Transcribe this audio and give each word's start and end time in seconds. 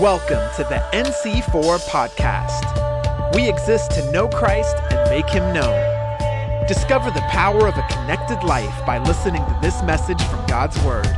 Welcome 0.00 0.48
to 0.54 0.62
the 0.62 0.80
NC4 0.92 1.80
podcast. 1.88 3.34
We 3.34 3.48
exist 3.48 3.90
to 3.92 4.12
know 4.12 4.28
Christ 4.28 4.76
and 4.92 5.10
make 5.10 5.28
him 5.28 5.52
known. 5.52 6.68
Discover 6.68 7.10
the 7.10 7.22
power 7.22 7.66
of 7.66 7.76
a 7.76 7.84
connected 7.90 8.44
life 8.44 8.86
by 8.86 8.98
listening 8.98 9.44
to 9.44 9.58
this 9.60 9.82
message 9.82 10.22
from 10.22 10.46
God's 10.46 10.80
Word. 10.84 11.08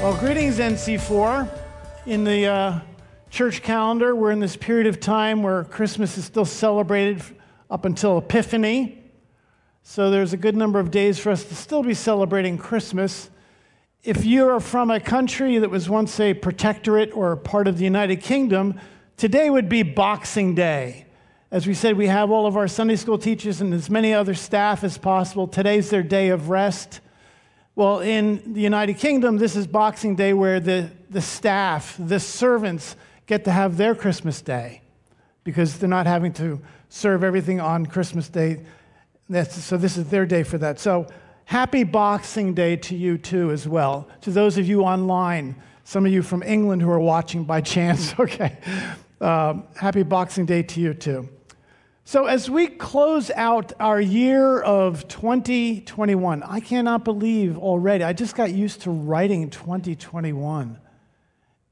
Well, 0.00 0.16
greetings, 0.16 0.60
NC4. 0.60 1.48
In 2.06 2.22
the 2.22 2.46
uh, 2.46 2.80
church 3.30 3.62
calendar, 3.62 4.14
we're 4.14 4.30
in 4.30 4.38
this 4.38 4.54
period 4.56 4.86
of 4.86 5.00
time 5.00 5.42
where 5.42 5.64
Christmas 5.64 6.16
is 6.16 6.24
still 6.24 6.44
celebrated 6.44 7.20
up 7.68 7.84
until 7.84 8.18
Epiphany. 8.18 9.02
So 9.82 10.12
there's 10.12 10.32
a 10.32 10.36
good 10.36 10.54
number 10.54 10.78
of 10.78 10.92
days 10.92 11.18
for 11.18 11.32
us 11.32 11.42
to 11.46 11.56
still 11.56 11.82
be 11.82 11.94
celebrating 11.94 12.58
Christmas. 12.58 13.28
If 14.04 14.26
you 14.26 14.46
are 14.50 14.60
from 14.60 14.90
a 14.90 15.00
country 15.00 15.56
that 15.56 15.70
was 15.70 15.88
once 15.88 16.20
a 16.20 16.34
protectorate 16.34 17.16
or 17.16 17.36
part 17.36 17.66
of 17.66 17.78
the 17.78 17.84
United 17.84 18.16
Kingdom, 18.16 18.78
today 19.16 19.48
would 19.48 19.66
be 19.66 19.82
Boxing 19.82 20.54
Day. 20.54 21.06
As 21.50 21.66
we 21.66 21.72
said, 21.72 21.96
we 21.96 22.08
have 22.08 22.30
all 22.30 22.46
of 22.46 22.54
our 22.54 22.68
Sunday 22.68 22.96
school 22.96 23.16
teachers 23.16 23.62
and 23.62 23.72
as 23.72 23.88
many 23.88 24.12
other 24.12 24.34
staff 24.34 24.84
as 24.84 24.98
possible. 24.98 25.48
Today's 25.48 25.88
their 25.88 26.02
day 26.02 26.28
of 26.28 26.50
rest. 26.50 27.00
Well, 27.76 28.00
in 28.00 28.52
the 28.52 28.60
United 28.60 28.98
Kingdom, 28.98 29.38
this 29.38 29.56
is 29.56 29.66
Boxing 29.66 30.16
Day 30.16 30.34
where 30.34 30.60
the, 30.60 30.90
the 31.08 31.22
staff, 31.22 31.96
the 31.98 32.20
servants, 32.20 32.96
get 33.24 33.46
to 33.46 33.52
have 33.52 33.78
their 33.78 33.94
Christmas 33.94 34.42
day 34.42 34.82
because 35.44 35.78
they're 35.78 35.88
not 35.88 36.06
having 36.06 36.34
to 36.34 36.60
serve 36.90 37.24
everything 37.24 37.58
on 37.58 37.86
Christmas 37.86 38.28
Day. 38.28 38.66
That's, 39.30 39.54
so 39.64 39.78
this 39.78 39.96
is 39.96 40.10
their 40.10 40.26
day 40.26 40.42
for 40.42 40.58
that. 40.58 40.78
So 40.78 41.06
happy 41.44 41.84
Boxing 41.84 42.54
Day 42.54 42.76
to 42.76 42.96
you 42.96 43.18
too, 43.18 43.50
as 43.50 43.68
well. 43.68 44.08
To 44.22 44.30
those 44.30 44.58
of 44.58 44.66
you 44.66 44.82
online, 44.82 45.56
some 45.84 46.06
of 46.06 46.12
you 46.12 46.22
from 46.22 46.42
England 46.42 46.82
who 46.82 46.90
are 46.90 47.00
watching 47.00 47.44
by 47.44 47.60
chance, 47.74 48.14
okay. 48.18 48.58
Um, 49.20 49.64
happy 49.76 50.02
Boxing 50.02 50.46
Day 50.46 50.62
to 50.62 50.80
you 50.80 50.94
too. 50.94 51.28
So, 52.06 52.26
as 52.26 52.50
we 52.50 52.66
close 52.66 53.30
out 53.30 53.72
our 53.80 53.98
year 53.98 54.60
of 54.60 55.08
2021, 55.08 56.42
I 56.42 56.60
cannot 56.60 57.02
believe 57.02 57.56
already, 57.56 58.04
I 58.04 58.12
just 58.12 58.36
got 58.36 58.52
used 58.52 58.82
to 58.82 58.90
writing 58.90 59.48
2021, 59.48 60.78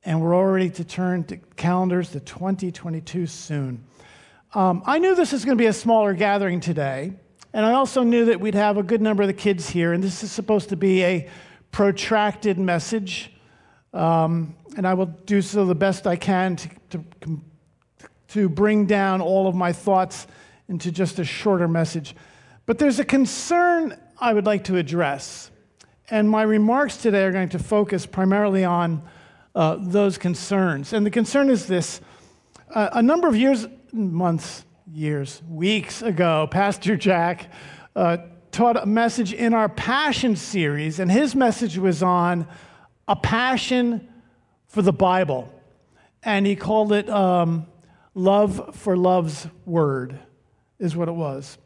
and 0.06 0.22
we're 0.22 0.34
already 0.34 0.70
to 0.70 0.84
turn 0.84 1.24
to 1.24 1.36
calendars 1.36 2.12
to 2.12 2.20
2022 2.20 3.26
soon. 3.26 3.84
Um, 4.54 4.82
I 4.86 4.98
knew 4.98 5.14
this 5.14 5.32
was 5.32 5.44
going 5.44 5.58
to 5.58 5.62
be 5.62 5.68
a 5.68 5.72
smaller 5.72 6.14
gathering 6.14 6.60
today, 6.60 7.12
and 7.52 7.66
I 7.66 7.72
also 7.72 8.02
knew 8.02 8.24
that 8.26 8.40
we'd 8.40 8.54
have 8.54 8.78
a 8.78 8.82
good 8.82 9.02
number 9.02 9.22
of 9.22 9.26
the 9.26 9.34
kids 9.34 9.68
here, 9.68 9.92
and 9.92 10.02
this 10.02 10.22
is 10.22 10.32
supposed 10.32 10.68
to 10.70 10.76
be 10.76 11.02
a 11.04 11.28
protracted 11.70 12.58
message. 12.58 13.32
Um, 13.92 14.54
and 14.76 14.86
I 14.86 14.94
will 14.94 15.06
do 15.06 15.42
so 15.42 15.66
the 15.66 15.74
best 15.74 16.06
I 16.06 16.16
can 16.16 16.56
to, 16.56 16.70
to, 16.90 17.04
to 18.28 18.48
bring 18.48 18.86
down 18.86 19.20
all 19.20 19.46
of 19.46 19.54
my 19.54 19.72
thoughts 19.72 20.26
into 20.68 20.90
just 20.90 21.18
a 21.18 21.24
shorter 21.24 21.68
message. 21.68 22.14
But 22.64 22.78
there's 22.78 22.98
a 22.98 23.04
concern 23.04 23.98
I 24.18 24.32
would 24.32 24.46
like 24.46 24.64
to 24.64 24.76
address. 24.76 25.50
And 26.08 26.28
my 26.30 26.42
remarks 26.42 26.96
today 26.96 27.24
are 27.24 27.32
going 27.32 27.50
to 27.50 27.58
focus 27.58 28.06
primarily 28.06 28.64
on 28.64 29.02
uh, 29.54 29.76
those 29.78 30.16
concerns. 30.16 30.92
And 30.92 31.04
the 31.04 31.10
concern 31.10 31.50
is 31.50 31.66
this 31.66 32.00
uh, 32.74 32.88
a 32.92 33.02
number 33.02 33.28
of 33.28 33.36
years, 33.36 33.66
months, 33.92 34.64
years, 34.92 35.42
weeks 35.48 36.02
ago, 36.02 36.46
Pastor 36.50 36.96
Jack 36.96 37.50
uh, 37.96 38.18
taught 38.50 38.76
a 38.76 38.84
message 38.84 39.32
in 39.32 39.54
our 39.54 39.68
Passion 39.68 40.36
series, 40.36 40.98
and 41.00 41.10
his 41.10 41.34
message 41.34 41.78
was 41.78 42.02
on 42.02 42.46
a 43.08 43.16
passion 43.16 44.06
for 44.66 44.82
the 44.82 44.92
Bible. 44.92 45.50
And 46.22 46.46
he 46.46 46.56
called 46.56 46.92
it 46.92 47.08
um, 47.08 47.66
Love 48.14 48.74
for 48.76 48.96
Love's 48.96 49.46
Word, 49.64 50.18
is 50.78 50.94
what 50.94 51.08
it 51.08 51.14
was. 51.14 51.56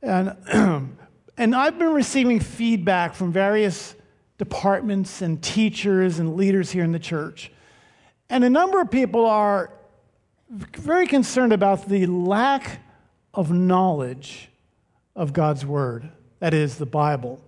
And, 0.00 0.36
and 1.36 1.54
I've 1.56 1.78
been 1.78 1.92
receiving 1.92 2.38
feedback 2.38 3.14
from 3.14 3.32
various 3.32 3.96
departments 4.38 5.20
and 5.20 5.42
teachers 5.42 6.20
and 6.20 6.36
leaders 6.36 6.70
here 6.70 6.84
in 6.84 6.92
the 6.92 7.00
church. 7.00 7.50
And 8.30 8.44
a 8.44 8.50
number 8.50 8.80
of 8.80 8.90
people 8.90 9.26
are 9.26 9.72
very 10.50 11.06
concerned 11.06 11.52
about 11.52 11.88
the 11.88 12.06
lack 12.06 12.80
of 13.34 13.50
knowledge 13.50 14.48
of 15.14 15.32
God's 15.32 15.64
Word, 15.66 16.10
that 16.40 16.54
is, 16.54 16.78
the 16.78 16.86
Bible. 16.86 17.42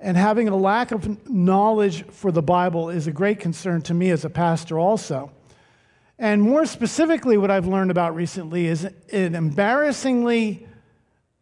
And 0.00 0.16
having 0.16 0.48
a 0.48 0.56
lack 0.56 0.90
of 0.90 1.28
knowledge 1.28 2.04
for 2.06 2.32
the 2.32 2.42
Bible 2.42 2.90
is 2.90 3.06
a 3.06 3.12
great 3.12 3.40
concern 3.40 3.82
to 3.82 3.94
me 3.94 4.10
as 4.10 4.24
a 4.24 4.30
pastor, 4.30 4.78
also. 4.78 5.32
And 6.18 6.42
more 6.42 6.66
specifically, 6.66 7.36
what 7.36 7.50
I've 7.50 7.66
learned 7.66 7.90
about 7.90 8.14
recently 8.14 8.66
is 8.66 8.84
an 9.12 9.34
embarrassingly 9.34 10.66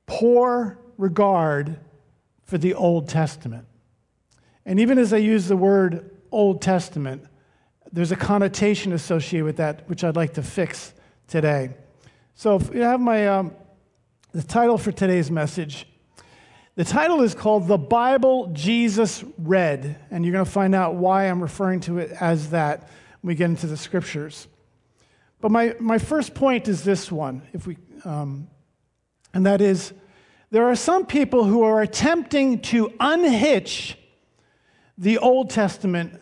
poor 0.06 0.78
regard 0.98 1.78
for 2.44 2.58
the 2.58 2.74
Old 2.74 3.08
Testament. 3.08 3.66
And 4.64 4.80
even 4.80 4.98
as 4.98 5.12
I 5.12 5.18
use 5.18 5.48
the 5.48 5.56
word 5.56 6.10
Old 6.30 6.62
Testament, 6.62 7.24
there's 7.92 8.10
a 8.10 8.16
connotation 8.16 8.92
associated 8.92 9.44
with 9.44 9.56
that, 9.58 9.88
which 9.88 10.02
I'd 10.02 10.16
like 10.16 10.34
to 10.34 10.42
fix 10.42 10.94
today. 11.28 11.70
So, 12.34 12.56
if 12.56 12.74
you 12.74 12.80
have 12.82 13.00
my 13.00 13.28
um, 13.28 13.52
the 14.32 14.42
title 14.42 14.78
for 14.78 14.90
today's 14.92 15.30
message, 15.30 15.86
the 16.74 16.84
title 16.84 17.20
is 17.20 17.34
called 17.34 17.68
"The 17.68 17.76
Bible 17.76 18.48
Jesus 18.54 19.22
Read," 19.36 19.98
and 20.10 20.24
you're 20.24 20.32
going 20.32 20.44
to 20.44 20.50
find 20.50 20.74
out 20.74 20.94
why 20.94 21.24
I'm 21.24 21.42
referring 21.42 21.80
to 21.80 21.98
it 21.98 22.10
as 22.18 22.50
that 22.50 22.88
when 23.20 23.28
we 23.28 23.34
get 23.34 23.46
into 23.46 23.66
the 23.66 23.76
scriptures. 23.76 24.48
But 25.42 25.50
my 25.50 25.76
my 25.78 25.98
first 25.98 26.34
point 26.34 26.68
is 26.68 26.84
this 26.84 27.12
one, 27.12 27.42
if 27.52 27.66
we, 27.66 27.76
um, 28.06 28.48
and 29.34 29.44
that 29.44 29.60
is, 29.60 29.92
there 30.50 30.64
are 30.64 30.76
some 30.76 31.04
people 31.04 31.44
who 31.44 31.62
are 31.62 31.82
attempting 31.82 32.60
to 32.60 32.90
unhitch 32.98 33.96
the 34.96 35.18
Old 35.18 35.50
Testament 35.50 36.18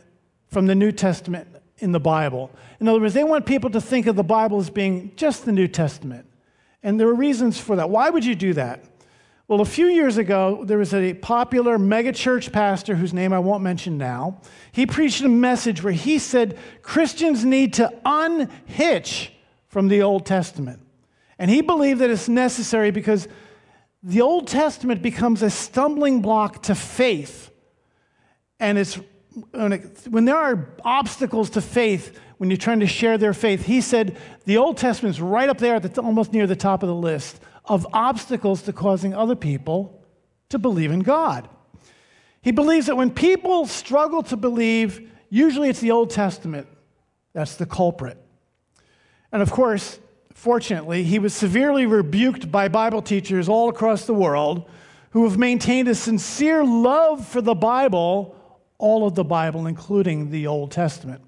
from 0.49 0.67
the 0.67 0.75
New 0.75 0.91
Testament 0.91 1.47
in 1.81 1.93
the 1.93 2.01
Bible. 2.01 2.51
In 2.79 2.89
other 2.89 3.01
words, 3.01 3.15
they 3.15 3.25
want 3.25 3.47
people 3.47 3.71
to 3.71 3.81
think 3.81 4.07
of 4.07 4.17
the 4.17 4.23
Bible 4.23 4.61
as 4.61 4.71
being 4.71 5.13
just 5.17 5.45
the 5.45 5.53
New 5.53 5.69
Testament. 5.69 6.27
And 6.83 6.99
there 6.99 7.09
are 7.09 7.15
reasons 7.15 7.59
for 7.59 7.77
that. 7.77 7.91
Why 7.91 8.11
would 8.11 8.25
you 8.25 8.35
do 8.35 8.55
that? 8.55 8.85
Well, 9.49 9.61
a 9.61 9.67
few 9.67 9.87
years 9.87 10.17
ago, 10.17 10.63
there 10.65 10.79
was 10.79 10.95
a 10.95 11.15
popular 11.15 11.77
megachurch 11.77 12.53
pastor 12.53 12.95
whose 12.95 13.13
name 13.13 13.33
I 13.33 13.41
won't 13.41 13.65
mention 13.65 13.99
now. 13.99 14.41
He 14.71 14.87
preached 14.87 15.23
a 15.23 15.29
message 15.29 15.83
where 15.83 15.93
he 15.93 16.21
said 16.21 16.57
Christians 16.83 17.45
need 17.45 17.75
to 17.75 17.93
unhitch 18.05 19.33
from 19.67 19.89
the 19.89 20.03
Old 20.03 20.25
Testament. 20.25 20.81
And 21.37 21.51
he 21.51 21.63
believed 21.63 22.01
that 22.01 22.11
it's 22.11 22.29
necessary 22.29 22.93
because 22.93 23.27
the 24.05 24.21
Old 24.21 24.47
Testament 24.47 25.03
becomes 25.03 25.43
a 25.43 25.51
stumbling 25.51 26.23
block 26.23 26.63
to 26.65 26.75
faith. 26.75 27.51
And 28.61 28.79
it's 28.79 29.01
when 29.33 30.25
there 30.25 30.37
are 30.37 30.75
obstacles 30.85 31.51
to 31.51 31.61
faith, 31.61 32.19
when 32.39 32.51
you're 32.51 32.57
trying 32.57 32.81
to 32.81 32.87
share 32.87 33.19
their 33.19 33.35
faith, 33.35 33.65
he 33.65 33.81
said 33.81 34.17
the 34.45 34.57
Old 34.57 34.77
Testament's 34.77 35.21
right 35.21 35.49
up 35.49 35.59
there, 35.59 35.79
the, 35.79 36.01
almost 36.01 36.33
near 36.33 36.47
the 36.47 36.57
top 36.57 36.83
of 36.83 36.89
the 36.89 36.95
list 36.95 37.41
of 37.65 37.87
obstacles 37.93 38.63
to 38.63 38.73
causing 38.73 39.15
other 39.15 39.37
people 39.37 40.05
to 40.49 40.59
believe 40.59 40.91
in 40.91 41.01
God. 41.01 41.49
He 42.43 42.51
believes 42.51 42.87
that 42.87 42.97
when 42.97 43.11
people 43.11 43.67
struggle 43.67 44.23
to 44.25 44.37
believe, 44.37 45.11
usually 45.29 45.69
it's 45.69 45.81
the 45.81 45.91
Old 45.91 46.11
Testament 46.11 46.67
that's 47.33 47.57
the 47.57 47.67
culprit. 47.67 48.19
And 49.31 49.43
of 49.43 49.53
course, 49.53 50.01
fortunately, 50.35 51.05
he 51.05 51.19
was 51.19 51.33
severely 51.33 51.87
rebuked 51.87 52.51
by 52.51 52.67
Bible 52.69 53.03
teachers 53.03 53.49
all 53.49 53.69
across 53.69 54.07
the 54.07 54.15
world 54.15 54.69
who 55.11 55.25
have 55.25 55.39
maintained 55.39 55.87
a 55.89 55.95
sincere 55.95 56.65
love 56.65 57.27
for 57.27 57.41
the 57.41 57.55
Bible 57.55 58.35
all 58.81 59.07
of 59.07 59.15
the 59.15 59.25
Bible, 59.25 59.67
including 59.67 60.31
the 60.31 60.47
Old 60.47 60.73
Testament. 60.73 61.23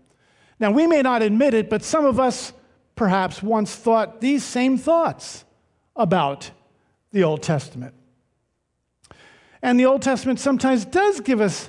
Now, 0.59 0.71
we 0.71 0.87
may 0.87 1.03
not 1.03 1.23
admit 1.23 1.55
it, 1.55 1.71
but 1.71 1.85
some 1.85 2.05
of 2.05 2.19
us 2.19 2.53
perhaps 2.97 3.43
once 3.43 3.75
thought 3.75 4.21
these 4.21 4.43
same 4.43 4.79
thoughts 4.79 5.44
about 5.94 6.50
the 7.12 7.23
Old 7.23 7.43
Testament. 7.43 7.94
And 9.61 9.79
the 9.79 9.87
Old 9.87 10.03
Testament 10.03 10.41
sometimes 10.41 10.85
does 10.85 11.21
give 11.21 11.41
us 11.41 11.69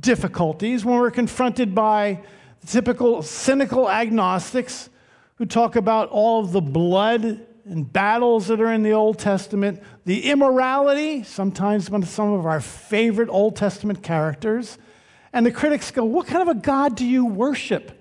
difficulties 0.00 0.84
when 0.84 0.98
we're 0.98 1.10
confronted 1.10 1.74
by 1.74 2.20
typical 2.66 3.22
cynical 3.22 3.88
agnostics 3.88 4.90
who 5.36 5.46
talk 5.46 5.76
about 5.76 6.08
all 6.08 6.40
of 6.40 6.52
the 6.52 6.60
blood 6.60 7.46
and 7.64 7.92
battles 7.92 8.46
that 8.48 8.60
are 8.60 8.72
in 8.72 8.82
the 8.82 8.92
Old 8.92 9.18
Testament, 9.18 9.82
the 10.04 10.30
immorality, 10.30 11.22
sometimes 11.22 11.90
one 11.90 12.02
of 12.02 12.08
some 12.08 12.32
of 12.32 12.46
our 12.46 12.60
favorite 12.60 13.28
Old 13.28 13.56
Testament 13.56 14.02
characters, 14.02 14.78
and 15.32 15.44
the 15.44 15.52
critics 15.52 15.90
go, 15.90 16.04
What 16.04 16.26
kind 16.26 16.42
of 16.42 16.56
a 16.56 16.60
God 16.60 16.96
do 16.96 17.06
you 17.06 17.26
worship 17.26 17.92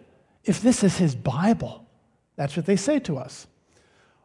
if 0.44 0.62
this 0.62 0.84
is 0.84 0.98
his 0.98 1.16
Bible? 1.16 1.86
That's 2.36 2.56
what 2.56 2.66
they 2.66 2.76
say 2.76 3.00
to 3.00 3.18
us. 3.18 3.48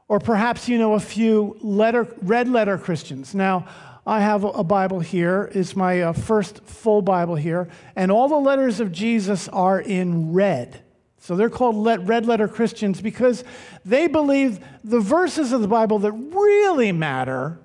Or 0.09 0.19
perhaps 0.19 0.69
you 0.69 0.79
know 0.79 0.95
a 0.95 1.01
few 1.01 1.57
letter, 1.61 2.07
red 2.21 2.49
letter 2.49 2.77
Christians. 2.77 3.35
Now, 3.35 3.67
I 4.07 4.21
have 4.21 4.45
a 4.45 4.65
Bible 4.65 5.01
here. 5.01 5.51
It's 5.55 5.77
my 5.77 6.03
uh, 6.03 6.13
first 6.13 6.65
full 6.65 7.03
Bible 7.03 7.37
here. 7.37 7.69
And 7.95 8.11
all 8.11 8.29
the 8.29 8.37
letters 8.37 8.81
of 8.81 8.91
Jesus 8.91 9.49
are 9.49 9.81
in 9.81 10.33
red. 10.33 10.83
So 11.19 11.37
they're 11.37 11.49
called 11.49 11.87
red 11.87 12.27
letter 12.27 12.49
Christians 12.49 13.01
because 13.01 13.45
they 13.85 14.09
believe 14.09 14.59
the 14.83 14.99
verses 14.99 15.53
of 15.53 15.61
the 15.61 15.69
Bible 15.69 16.01
that 16.01 16.11
really 16.11 16.91
matter 16.91 17.61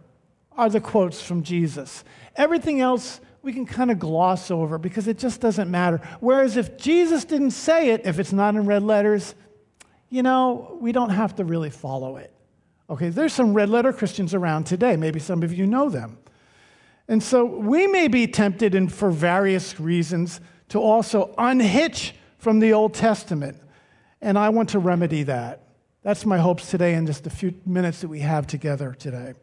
are 0.56 0.69
the 0.69 0.80
quotes 0.80 1.22
from 1.22 1.42
Jesus. 1.42 2.04
Everything 2.36 2.81
else 2.81 3.19
we 3.42 3.54
can 3.54 3.66
kind 3.66 3.92
of 3.92 4.00
gloss 4.00 4.51
over 4.51 4.78
because 4.78 5.07
it 5.07 5.18
just 5.18 5.42
doesn't 5.42 5.69
matter. 5.69 6.01
Whereas 6.19 6.57
if 6.57 6.78
Jesus 6.78 7.25
didn't 7.25 7.51
say 7.51 7.92
it, 7.92 8.01
if 8.06 8.19
it's 8.19 8.34
not 8.34 8.56
in 8.56 8.66
red 8.66 8.84
letters, 8.84 9.36
you 10.10 10.24
know, 10.24 10.78
we 10.81 10.92
don't 10.92 11.10
have 11.10 11.36
to 11.36 11.45
really 11.45 11.69
follow 11.69 12.18
it. 12.18 12.34
Okay, 12.89 13.10
there's 13.10 13.34
some 13.34 13.54
red 13.54 13.69
letter 13.69 13.92
Christians 13.92 14.34
around 14.34 14.66
today. 14.66 14.95
Maybe 14.95 15.19
some 15.19 15.44
of 15.44 15.54
you 15.54 15.66
know 15.66 15.89
them. 15.89 16.18
And 17.10 17.22
so 17.22 17.45
we 17.45 17.88
may 17.88 18.07
be 18.07 18.28
tempted, 18.28 18.75
and 18.75 18.92
for 18.92 19.12
various 19.12 19.80
reasons, 19.80 20.42
to 20.69 20.80
also 20.80 21.34
unhitch 21.38 22.13
from 22.38 22.60
the 22.60 22.74
Old 22.74 22.94
Testament. 22.94 23.57
And 24.22 24.38
I 24.38 24.50
want 24.50 24.69
to 24.69 24.80
remedy 24.80 25.24
that. 25.24 25.63
That's 26.04 26.25
my 26.25 26.38
hopes 26.38 26.69
today 26.69 26.94
in 26.94 27.06
just 27.06 27.28
a 27.28 27.30
few 27.30 27.54
minutes 27.66 28.01
that 28.01 28.07
we 28.07 28.22
have 28.22 28.48
together 28.48 28.95
today. 28.98 29.34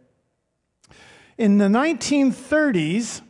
In 1.36 1.58
the 1.58 1.66
1930s, 1.66 3.20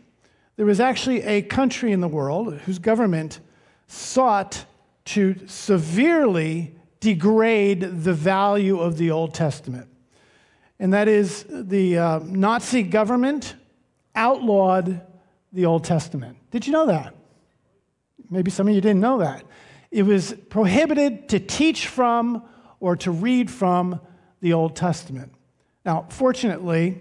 there 0.56 0.66
was 0.66 0.80
actually 0.80 1.22
a 1.22 1.42
country 1.42 1.92
in 1.92 2.00
the 2.00 2.08
world 2.08 2.54
whose 2.60 2.78
government 2.78 3.40
sought 3.86 4.64
to 5.06 5.36
severely 5.46 6.74
degrade 7.00 7.80
the 7.80 8.14
value 8.14 8.80
of 8.80 8.96
the 8.96 9.10
Old 9.10 9.34
Testament. 9.34 9.88
And 10.78 10.92
that 10.92 11.08
is 11.08 11.44
the 11.48 11.98
uh, 11.98 12.20
Nazi 12.24 12.82
government 12.82 13.54
outlawed 14.14 15.00
the 15.52 15.66
Old 15.66 15.84
Testament. 15.84 16.36
Did 16.50 16.66
you 16.66 16.72
know 16.72 16.86
that? 16.86 17.14
Maybe 18.30 18.50
some 18.50 18.68
of 18.68 18.74
you 18.74 18.80
didn't 18.80 19.00
know 19.00 19.18
that. 19.18 19.44
It 19.90 20.02
was 20.02 20.34
prohibited 20.48 21.28
to 21.28 21.38
teach 21.38 21.86
from 21.86 22.42
or 22.80 22.96
to 22.96 23.10
read 23.10 23.50
from 23.50 24.00
the 24.40 24.52
Old 24.52 24.74
Testament. 24.74 25.32
Now, 25.84 26.06
fortunately, 26.08 27.00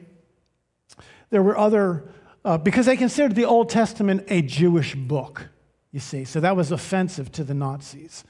there 1.29 1.41
were 1.41 1.57
other, 1.57 2.03
uh, 2.45 2.57
because 2.57 2.85
they 2.85 2.97
considered 2.97 3.35
the 3.35 3.45
Old 3.45 3.69
Testament 3.69 4.25
a 4.27 4.41
Jewish 4.41 4.95
book, 4.95 5.49
you 5.91 5.99
see, 5.99 6.25
so 6.25 6.39
that 6.39 6.55
was 6.55 6.71
offensive 6.71 7.31
to 7.33 7.43
the 7.43 7.53
Nazis. 7.53 8.23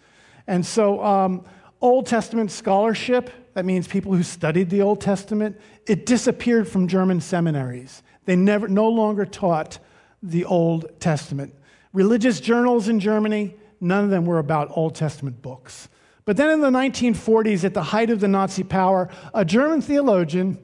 And 0.48 0.66
so, 0.66 1.04
um, 1.04 1.46
Old 1.82 2.06
Testament 2.06 2.52
scholarship, 2.52 3.30
that 3.56 3.66
means 3.66 3.88
people 3.88 4.14
who 4.14 4.24
studied 4.24 4.70
the 4.70 4.82
Old 4.82 5.02
Testament, 5.02 5.60
it 5.86 6.06
disappeared 6.06 6.68
from 6.68 6.88
German 6.88 7.20
seminaries. 7.20 8.04
They 8.26 8.36
never, 8.36 8.68
no 8.68 8.88
longer 8.88 9.26
taught 9.26 9.80
the 10.22 10.46
Old 10.46 11.00
Testament. 11.00 11.54
Religious 11.92 12.40
journals 12.40 12.88
in 12.88 13.00
Germany, 13.00 13.56
none 13.82 14.04
of 14.04 14.10
them 14.10 14.26
were 14.26 14.40
about 14.40 14.70
Old 14.76 14.96
Testament 14.96 15.42
books. 15.42 15.90
But 16.26 16.38
then 16.38 16.50
in 16.50 16.62
the 16.62 16.70
1940s, 16.70 17.66
at 17.66 17.74
the 17.74 17.84
height 17.84 18.10
of 18.10 18.22
the 18.22 18.30
Nazi 18.30 18.64
power, 18.64 19.10
a 19.34 19.44
German 19.44 19.82
theologian 19.82 20.58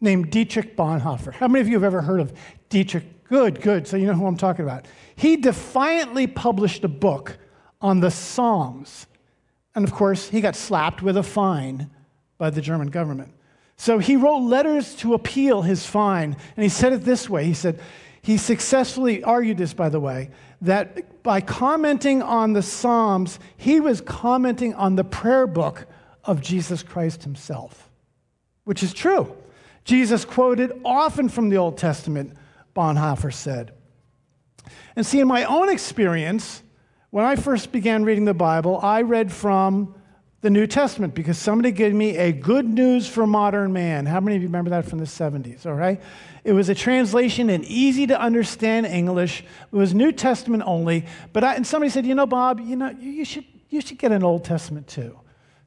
named 0.00 0.30
Dietrich 0.30 0.76
Bonhoeffer. 0.76 1.32
How 1.32 1.48
many 1.48 1.60
of 1.60 1.68
you 1.68 1.74
have 1.74 1.84
ever 1.84 2.02
heard 2.02 2.20
of 2.20 2.32
Dietrich? 2.68 3.24
Good, 3.24 3.60
good. 3.60 3.86
So 3.86 3.96
you 3.96 4.06
know 4.06 4.14
who 4.14 4.26
I'm 4.26 4.36
talking 4.36 4.64
about. 4.64 4.86
He 5.16 5.36
defiantly 5.36 6.26
published 6.26 6.84
a 6.84 6.88
book 6.88 7.38
on 7.80 8.00
the 8.00 8.10
Psalms. 8.10 9.06
And 9.74 9.84
of 9.84 9.92
course, 9.92 10.28
he 10.28 10.40
got 10.40 10.56
slapped 10.56 11.02
with 11.02 11.16
a 11.16 11.22
fine 11.22 11.90
by 12.38 12.50
the 12.50 12.60
German 12.60 12.88
government. 12.88 13.32
So 13.76 13.98
he 13.98 14.16
wrote 14.16 14.38
letters 14.38 14.94
to 14.96 15.14
appeal 15.14 15.62
his 15.62 15.84
fine. 15.84 16.36
And 16.56 16.62
he 16.62 16.68
said 16.68 16.92
it 16.92 17.04
this 17.04 17.28
way 17.28 17.44
He 17.44 17.54
said, 17.54 17.80
he 18.22 18.38
successfully 18.38 19.22
argued 19.22 19.56
this, 19.56 19.72
by 19.72 19.88
the 19.88 20.00
way, 20.00 20.30
that 20.60 21.22
by 21.22 21.40
commenting 21.40 22.22
on 22.22 22.54
the 22.54 22.62
Psalms, 22.62 23.38
he 23.56 23.78
was 23.78 24.00
commenting 24.00 24.74
on 24.74 24.96
the 24.96 25.04
prayer 25.04 25.46
book 25.46 25.86
of 26.24 26.40
Jesus 26.40 26.82
Christ 26.82 27.22
himself, 27.22 27.88
which 28.64 28.82
is 28.82 28.92
true. 28.92 29.32
Jesus 29.86 30.24
quoted 30.24 30.78
often 30.84 31.28
from 31.28 31.48
the 31.48 31.56
Old 31.56 31.78
Testament, 31.78 32.34
Bonhoeffer 32.74 33.32
said. 33.32 33.72
And 34.96 35.06
see, 35.06 35.20
in 35.20 35.28
my 35.28 35.44
own 35.44 35.68
experience, 35.68 36.62
when 37.10 37.24
I 37.24 37.36
first 37.36 37.70
began 37.70 38.04
reading 38.04 38.24
the 38.24 38.34
Bible, 38.34 38.78
I 38.82 39.02
read 39.02 39.32
from 39.32 39.94
the 40.40 40.50
New 40.50 40.66
Testament 40.66 41.14
because 41.14 41.38
somebody 41.38 41.70
gave 41.70 41.94
me 41.94 42.16
a 42.16 42.32
good 42.32 42.68
news 42.68 43.06
for 43.06 43.26
modern 43.26 43.72
man. 43.72 44.06
How 44.06 44.20
many 44.20 44.36
of 44.36 44.42
you 44.42 44.48
remember 44.48 44.70
that 44.70 44.86
from 44.86 44.98
the 44.98 45.04
70s? 45.04 45.64
All 45.66 45.74
right. 45.74 46.02
It 46.42 46.52
was 46.52 46.68
a 46.68 46.74
translation 46.74 47.48
in 47.48 47.64
easy 47.64 48.08
to 48.08 48.20
understand 48.20 48.86
English. 48.86 49.40
It 49.40 49.76
was 49.76 49.94
New 49.94 50.10
Testament 50.10 50.64
only. 50.66 51.06
But 51.32 51.44
I, 51.44 51.54
and 51.54 51.66
somebody 51.66 51.90
said, 51.90 52.06
you 52.06 52.14
know, 52.14 52.26
Bob, 52.26 52.60
you 52.60 52.74
know, 52.74 52.90
you, 52.90 53.24
should 53.24 53.44
you 53.70 53.80
should 53.80 53.98
get 53.98 54.10
an 54.10 54.24
Old 54.24 54.44
Testament 54.44 54.88
too. 54.88 55.18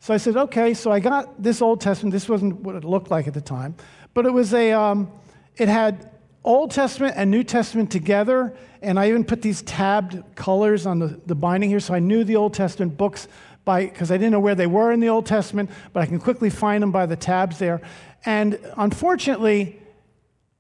So 0.01 0.13
I 0.13 0.17
said, 0.17 0.37
okay. 0.37 0.73
So 0.73 0.91
I 0.91 0.99
got 0.99 1.41
this 1.41 1.61
Old 1.61 1.81
Testament. 1.81 2.13
This 2.13 2.29
wasn't 2.29 2.61
what 2.61 2.75
it 2.75 2.83
looked 2.83 3.11
like 3.11 3.27
at 3.27 3.33
the 3.33 3.41
time, 3.41 3.75
but 4.13 4.25
it 4.25 4.33
was 4.33 4.53
a. 4.53 4.71
Um, 4.71 5.11
it 5.57 5.67
had 5.67 6.09
Old 6.43 6.71
Testament 6.71 7.15
and 7.17 7.29
New 7.29 7.43
Testament 7.43 7.91
together, 7.91 8.55
and 8.81 8.99
I 8.99 9.09
even 9.09 9.25
put 9.25 9.41
these 9.41 9.61
tabbed 9.63 10.23
colors 10.35 10.85
on 10.85 10.99
the, 10.99 11.19
the 11.25 11.35
binding 11.35 11.69
here, 11.69 11.81
so 11.81 11.93
I 11.93 11.99
knew 11.99 12.23
the 12.23 12.37
Old 12.37 12.53
Testament 12.53 12.97
books 12.97 13.27
by 13.65 13.85
because 13.85 14.09
I 14.09 14.17
didn't 14.17 14.31
know 14.31 14.39
where 14.39 14.55
they 14.55 14.67
were 14.67 14.91
in 14.91 14.99
the 14.99 15.09
Old 15.09 15.25
Testament, 15.25 15.69
but 15.91 16.01
I 16.01 16.05
can 16.05 16.19
quickly 16.19 16.49
find 16.49 16.81
them 16.81 16.91
by 16.91 17.05
the 17.05 17.17
tabs 17.17 17.59
there. 17.59 17.81
And 18.25 18.57
unfortunately, 18.77 19.79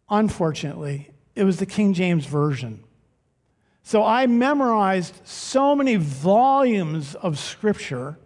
unfortunately, 0.09 1.11
it 1.35 1.43
was 1.43 1.57
the 1.57 1.65
King 1.65 1.93
James 1.93 2.25
Version. 2.25 2.83
So 3.83 4.03
I 4.03 4.27
memorized 4.27 5.25
so 5.25 5.75
many 5.75 5.95
volumes 5.95 7.15
of 7.15 7.39
scripture 7.39 8.19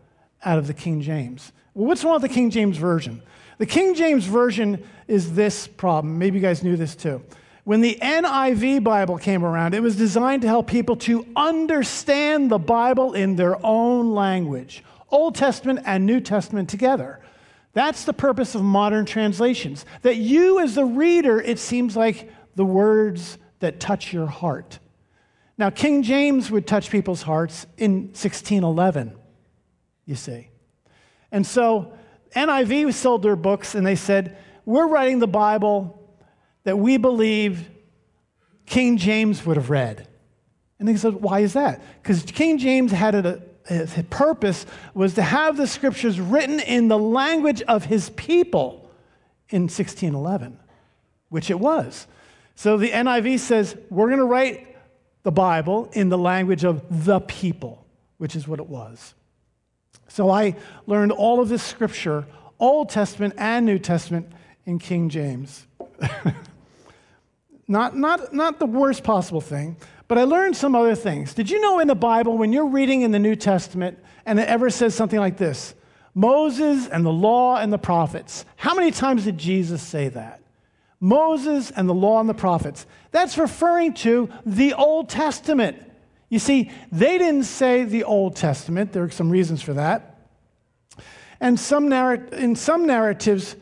out 0.44 0.58
of 0.58 0.68
the 0.68 0.74
King 0.74 1.02
James. 1.02 1.54
Well, 1.74 1.88
what's 1.88 2.04
wrong 2.04 2.14
with 2.14 2.22
the 2.24 2.30
King 2.30 2.50
James 2.50 2.78
Version? 2.78 3.22
The 3.58 3.66
King 3.66 3.96
James 3.96 4.26
Version 4.26 4.84
is 5.08 5.34
this 5.34 5.68
problem. 5.68 6.18
Maybe 6.18 6.38
you 6.38 6.42
guys 6.42 6.64
knew 6.64 6.76
this 6.76 6.96
too. 6.96 7.24
When 7.64 7.82
the 7.82 7.98
NIV 8.02 8.84
Bible 8.84 9.18
came 9.18 9.46
around, 9.46 9.74
it 9.74 9.82
was 9.82 9.96
designed 9.96 10.42
to 10.42 10.48
help 10.48 10.68
people 10.68 10.98
to 10.98 11.26
understand 11.36 12.52
the 12.52 12.60
Bible 12.60 13.14
in 13.14 13.36
their 13.36 13.64
own 13.66 14.14
language, 14.14 14.84
Old 15.10 15.36
Testament 15.36 15.80
and 15.86 16.06
New 16.06 16.20
Testament 16.20 16.70
together. 16.70 17.20
That's 17.72 18.04
the 18.06 18.14
purpose 18.14 18.54
of 18.54 18.62
modern 18.62 19.06
translations. 19.06 19.86
That 20.02 20.18
you, 20.18 20.60
as 20.60 20.76
the 20.76 20.86
reader, 20.86 21.42
it 21.42 21.58
seems 21.58 21.96
like 21.96 22.32
the 22.56 22.66
words 22.66 23.38
that 23.60 23.80
touch 23.80 24.14
your 24.14 24.28
heart. 24.28 24.80
Now, 25.58 25.70
King 25.70 26.04
James 26.04 26.52
would 26.52 26.68
touch 26.68 26.90
people's 26.90 27.22
hearts 27.22 27.66
in 27.78 28.08
1611, 28.08 29.16
you 30.06 30.16
see. 30.16 30.50
And 31.34 31.46
so 31.46 31.92
NIV 32.34 32.94
sold 32.94 33.24
their 33.24 33.36
books 33.36 33.76
and 33.76 33.86
they 33.86 33.96
said, 33.96 34.38
We're 34.64 34.88
writing 34.88 35.20
the 35.20 35.28
Bible 35.28 36.00
that 36.64 36.78
we 36.78 36.96
believe 36.96 37.70
King 38.66 38.98
James 38.98 39.46
would 39.46 39.58
have 39.58 39.70
read. 39.70 40.08
And 40.80 40.88
they 40.88 40.96
said, 40.96 41.16
why 41.16 41.40
is 41.40 41.54
that? 41.54 41.82
Because 42.02 42.24
King 42.24 42.58
James 42.58 42.92
had 42.92 43.16
a, 43.16 43.42
uh, 43.70 43.86
his 43.86 44.06
purpose 44.10 44.66
was 44.94 45.14
to 45.16 45.22
have 45.22 45.58
the 45.58 45.68
scriptures 45.68 46.20
written 46.20 46.60
in 46.60 46.88
the 46.88 46.98
language 46.98 47.62
of 47.64 47.86
his 47.86 48.10
people 48.12 48.90
in 49.50 49.64
1611, 49.64 50.60
which 51.30 51.50
it 51.50 51.60
was. 51.60 52.08
So 52.56 52.78
the 52.78 52.90
NIV 52.90 53.40
says, 53.40 53.78
we're 53.90 54.08
going 54.08 54.20
to 54.20 54.26
write 54.26 54.76
the 55.24 55.32
Bible 55.32 55.90
in 55.94 56.10
the 56.10 56.18
language 56.18 56.64
of 56.64 57.06
the 57.06 57.20
people, 57.22 57.86
which 58.18 58.36
is 58.36 58.48
what 58.48 58.60
it 58.60 58.68
was. 58.68 59.14
So 60.08 60.30
I 60.30 60.56
learned 60.86 61.12
all 61.12 61.40
of 61.40 61.50
this 61.50 61.64
scripture, 61.64 62.26
Old 62.60 62.90
Testament 62.90 63.34
and 63.38 63.66
New 63.66 63.80
Testament, 63.80 64.32
in 64.66 64.80
King 64.80 65.10
James. 65.10 65.68
Not, 67.68 67.96
not, 67.96 68.34
not 68.34 68.60
the 68.60 68.66
worst 68.66 69.04
possible 69.04 69.42
thing, 69.42 69.78
but 70.08 70.18
I 70.18 70.24
learned 70.24 70.56
some 70.56 70.76
other 70.76 70.96
things. 70.96 71.34
Did 71.34 71.50
you 71.50 71.62
know 71.62 71.80
in 71.80 71.88
the 71.88 71.96
Bible, 71.96 72.38
when 72.38 72.52
you're 72.52 72.68
reading 72.68 73.02
in 73.02 73.12
the 73.12 73.20
New 73.20 73.36
Testament, 73.36 73.98
and 74.26 74.40
it 74.40 74.48
ever 74.48 74.70
says 74.70 74.94
something 74.94 75.20
like 75.20 75.38
this 75.38 75.74
Moses 76.14 76.88
and 76.88 77.06
the 77.06 77.12
law 77.12 77.58
and 77.58 77.72
the 77.72 77.78
prophets, 77.78 78.46
how 78.58 78.76
many 78.76 78.92
times 78.92 79.24
did 79.24 79.38
Jesus 79.38 79.82
say 79.82 80.10
that? 80.10 80.42
Moses 81.00 81.72
and 81.72 81.88
the 81.88 81.94
law 81.94 82.20
and 82.20 82.30
the 82.30 82.34
prophets. 82.34 82.86
That's 83.12 83.38
referring 83.38 83.94
to 83.96 84.30
the 84.46 84.74
Old 84.74 85.10
Testament. 85.10 85.82
You 86.34 86.40
see, 86.40 86.72
they 86.92 87.20
didn't 87.20 87.44
say 87.44 87.84
the 87.84 88.06
Old 88.06 88.36
Testament. 88.36 88.92
There 88.92 89.04
are 89.04 89.12
some 89.12 89.30
reasons 89.30 89.62
for 89.62 89.74
that. 89.74 90.18
And 91.40 91.60
some 91.60 91.88
narrat- 91.88 92.34
in 92.34 92.56
some 92.56 92.88
narratives, 92.88 93.56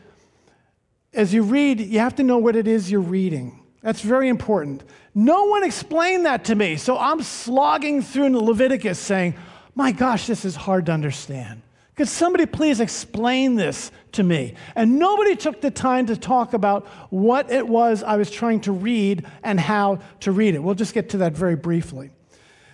as 1.13 1.33
you 1.33 1.43
read, 1.43 1.81
you 1.81 1.99
have 1.99 2.15
to 2.15 2.23
know 2.23 2.37
what 2.37 2.55
it 2.55 2.69
is 2.69 2.89
you're 2.89 3.01
reading. 3.01 3.59
That's 3.81 3.99
very 3.99 4.29
important. 4.29 4.85
No 5.13 5.47
one 5.47 5.65
explained 5.65 6.25
that 6.25 6.45
to 6.45 6.55
me. 6.55 6.77
So 6.77 6.97
I'm 6.97 7.21
slogging 7.21 8.01
through 8.01 8.39
Leviticus 8.39 8.97
saying, 8.97 9.35
My 9.75 9.91
gosh, 9.91 10.27
this 10.27 10.45
is 10.45 10.55
hard 10.55 10.85
to 10.85 10.93
understand. 10.93 11.63
Could 11.97 12.07
somebody 12.07 12.45
please 12.45 12.79
explain 12.79 13.55
this 13.55 13.91
to 14.13 14.23
me? 14.23 14.53
And 14.77 14.97
nobody 14.97 15.35
took 15.35 15.59
the 15.59 15.71
time 15.71 16.05
to 16.05 16.15
talk 16.15 16.53
about 16.53 16.87
what 17.09 17.51
it 17.51 17.67
was 17.67 18.01
I 18.01 18.15
was 18.15 18.31
trying 18.31 18.61
to 18.61 18.71
read 18.71 19.25
and 19.43 19.59
how 19.59 19.99
to 20.21 20.31
read 20.31 20.55
it. 20.55 20.59
We'll 20.63 20.75
just 20.75 20.93
get 20.93 21.09
to 21.09 21.17
that 21.17 21.33
very 21.33 21.57
briefly. 21.57 22.11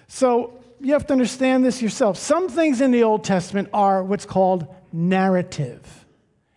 So 0.08 0.60
you 0.80 0.94
have 0.94 1.08
to 1.08 1.14
understand 1.14 1.66
this 1.66 1.82
yourself. 1.82 2.18
Some 2.18 2.50
things 2.50 2.82
in 2.82 2.92
the 2.92 3.04
Old 3.04 3.24
Testament 3.24 3.70
are 3.74 4.04
what's 4.04 4.26
called 4.26 4.68
narrative. 4.92 6.06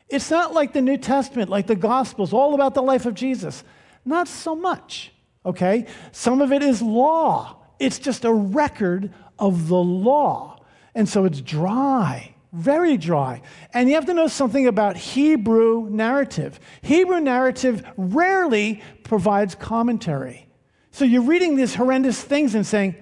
It's 0.08 0.30
not 0.30 0.52
like 0.52 0.72
the 0.72 0.80
New 0.80 0.96
Testament, 0.96 1.50
like 1.50 1.66
the 1.66 1.76
Gospels, 1.76 2.32
all 2.32 2.54
about 2.54 2.74
the 2.74 2.82
life 2.82 3.06
of 3.06 3.14
Jesus. 3.14 3.62
Not 4.04 4.28
so 4.28 4.56
much, 4.56 5.12
okay? 5.46 5.86
Some 6.12 6.40
of 6.40 6.52
it 6.52 6.62
is 6.62 6.82
law, 6.82 7.56
it's 7.78 7.98
just 7.98 8.24
a 8.24 8.32
record 8.32 9.12
of 9.38 9.68
the 9.68 9.76
law. 9.76 10.58
And 10.94 11.08
so 11.08 11.24
it's 11.24 11.40
dry, 11.40 12.34
very 12.52 12.96
dry. 12.96 13.42
And 13.72 13.88
you 13.88 13.94
have 13.94 14.06
to 14.06 14.14
know 14.14 14.26
something 14.26 14.66
about 14.66 14.96
Hebrew 14.96 15.88
narrative. 15.88 16.58
Hebrew 16.82 17.20
narrative 17.20 17.84
rarely 17.96 18.82
provides 19.04 19.54
commentary. 19.54 20.48
So 20.90 21.04
you're 21.04 21.22
reading 21.22 21.56
these 21.56 21.74
horrendous 21.74 22.20
things 22.20 22.56
and 22.56 22.66
saying, 22.66 22.96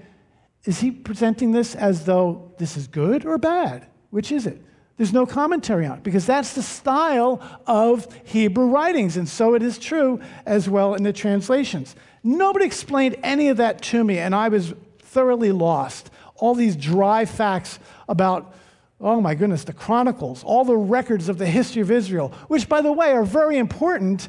is 0.64 0.80
he 0.80 0.90
presenting 0.90 1.52
this 1.52 1.74
as 1.74 2.04
though 2.04 2.52
this 2.58 2.76
is 2.76 2.86
good 2.86 3.24
or 3.24 3.38
bad? 3.38 3.86
Which 4.10 4.32
is 4.32 4.46
it? 4.46 4.62
There's 4.96 5.12
no 5.12 5.26
commentary 5.26 5.86
on 5.86 5.98
it 5.98 6.02
because 6.02 6.26
that's 6.26 6.54
the 6.54 6.62
style 6.62 7.40
of 7.66 8.08
Hebrew 8.24 8.66
writings, 8.66 9.16
and 9.16 9.28
so 9.28 9.54
it 9.54 9.62
is 9.62 9.78
true 9.78 10.20
as 10.44 10.68
well 10.68 10.94
in 10.94 11.04
the 11.04 11.12
translations. 11.12 11.94
Nobody 12.24 12.66
explained 12.66 13.16
any 13.22 13.48
of 13.48 13.58
that 13.58 13.80
to 13.82 14.02
me, 14.02 14.18
and 14.18 14.34
I 14.34 14.48
was 14.48 14.74
thoroughly 14.98 15.52
lost. 15.52 16.10
All 16.34 16.54
these 16.54 16.74
dry 16.74 17.24
facts 17.24 17.78
about, 18.08 18.52
oh 19.00 19.20
my 19.20 19.36
goodness, 19.36 19.62
the 19.62 19.72
Chronicles, 19.72 20.42
all 20.42 20.64
the 20.64 20.76
records 20.76 21.28
of 21.28 21.38
the 21.38 21.46
history 21.46 21.80
of 21.80 21.92
Israel, 21.92 22.32
which, 22.48 22.68
by 22.68 22.80
the 22.80 22.92
way, 22.92 23.12
are 23.12 23.24
very 23.24 23.56
important. 23.56 24.28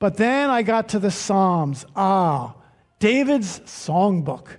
But 0.00 0.16
then 0.16 0.50
I 0.50 0.62
got 0.62 0.88
to 0.90 0.98
the 0.98 1.10
Psalms. 1.12 1.86
Ah, 1.94 2.56
David's 2.98 3.60
songbook. 3.60 4.56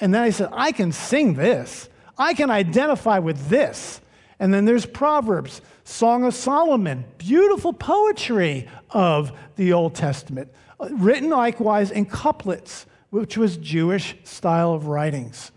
And 0.00 0.12
then 0.12 0.22
I 0.22 0.30
said, 0.30 0.50
I 0.52 0.72
can 0.72 0.92
sing 0.92 1.34
this. 1.34 1.88
I 2.18 2.34
can 2.34 2.50
identify 2.50 3.18
with 3.18 3.48
this. 3.48 4.00
And 4.38 4.52
then 4.52 4.64
there's 4.64 4.86
Proverbs, 4.86 5.60
Song 5.84 6.24
of 6.24 6.34
Solomon, 6.34 7.04
beautiful 7.18 7.72
poetry 7.72 8.68
of 8.90 9.32
the 9.56 9.72
Old 9.72 9.94
Testament, 9.94 10.52
written 10.90 11.30
likewise 11.30 11.90
in 11.90 12.06
couplets, 12.06 12.86
which 13.10 13.36
was 13.36 13.56
Jewish 13.56 14.16
style 14.24 14.72
of 14.72 14.86
writings. 14.86 15.52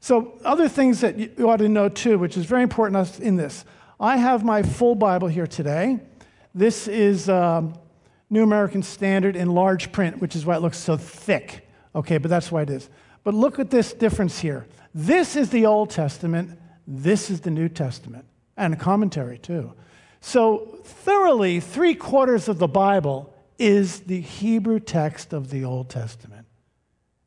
So, 0.00 0.38
other 0.44 0.68
things 0.68 1.00
that 1.00 1.38
you 1.38 1.48
ought 1.48 1.58
to 1.58 1.68
know 1.68 1.88
too, 1.88 2.18
which 2.18 2.36
is 2.36 2.44
very 2.44 2.62
important 2.62 3.20
in 3.20 3.36
this. 3.36 3.64
I 3.98 4.16
have 4.16 4.44
my 4.44 4.62
full 4.62 4.94
Bible 4.94 5.28
here 5.28 5.46
today. 5.46 6.00
This 6.54 6.88
is 6.88 7.28
um, 7.28 7.74
New 8.28 8.42
American 8.42 8.82
Standard 8.82 9.34
in 9.34 9.54
large 9.54 9.92
print, 9.92 10.20
which 10.20 10.36
is 10.36 10.44
why 10.44 10.56
it 10.56 10.62
looks 10.62 10.78
so 10.78 10.96
thick. 10.96 11.63
Okay, 11.94 12.18
but 12.18 12.28
that's 12.28 12.50
why 12.50 12.62
it 12.62 12.70
is. 12.70 12.88
But 13.22 13.34
look 13.34 13.58
at 13.58 13.70
this 13.70 13.92
difference 13.92 14.40
here. 14.40 14.66
This 14.94 15.36
is 15.36 15.50
the 15.50 15.66
Old 15.66 15.90
Testament, 15.90 16.58
this 16.86 17.30
is 17.30 17.40
the 17.40 17.50
New 17.50 17.68
Testament, 17.68 18.26
and 18.56 18.74
a 18.74 18.76
commentary 18.76 19.38
too. 19.38 19.72
So, 20.20 20.78
thoroughly, 20.84 21.60
three 21.60 21.94
quarters 21.94 22.48
of 22.48 22.58
the 22.58 22.68
Bible 22.68 23.34
is 23.58 24.00
the 24.00 24.20
Hebrew 24.20 24.80
text 24.80 25.32
of 25.32 25.50
the 25.50 25.64
Old 25.64 25.90
Testament. 25.90 26.46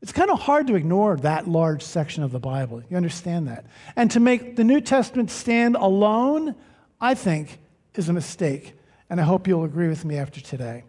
It's 0.00 0.12
kind 0.12 0.30
of 0.30 0.40
hard 0.40 0.68
to 0.68 0.76
ignore 0.76 1.16
that 1.18 1.48
large 1.48 1.82
section 1.82 2.22
of 2.22 2.30
the 2.30 2.38
Bible. 2.38 2.82
You 2.88 2.96
understand 2.96 3.48
that? 3.48 3.66
And 3.96 4.10
to 4.12 4.20
make 4.20 4.56
the 4.56 4.64
New 4.64 4.80
Testament 4.80 5.30
stand 5.30 5.76
alone, 5.76 6.54
I 7.00 7.14
think, 7.14 7.58
is 7.94 8.08
a 8.08 8.12
mistake. 8.12 8.74
And 9.10 9.20
I 9.20 9.24
hope 9.24 9.48
you'll 9.48 9.64
agree 9.64 9.88
with 9.88 10.04
me 10.04 10.16
after 10.16 10.40
today. 10.40 10.84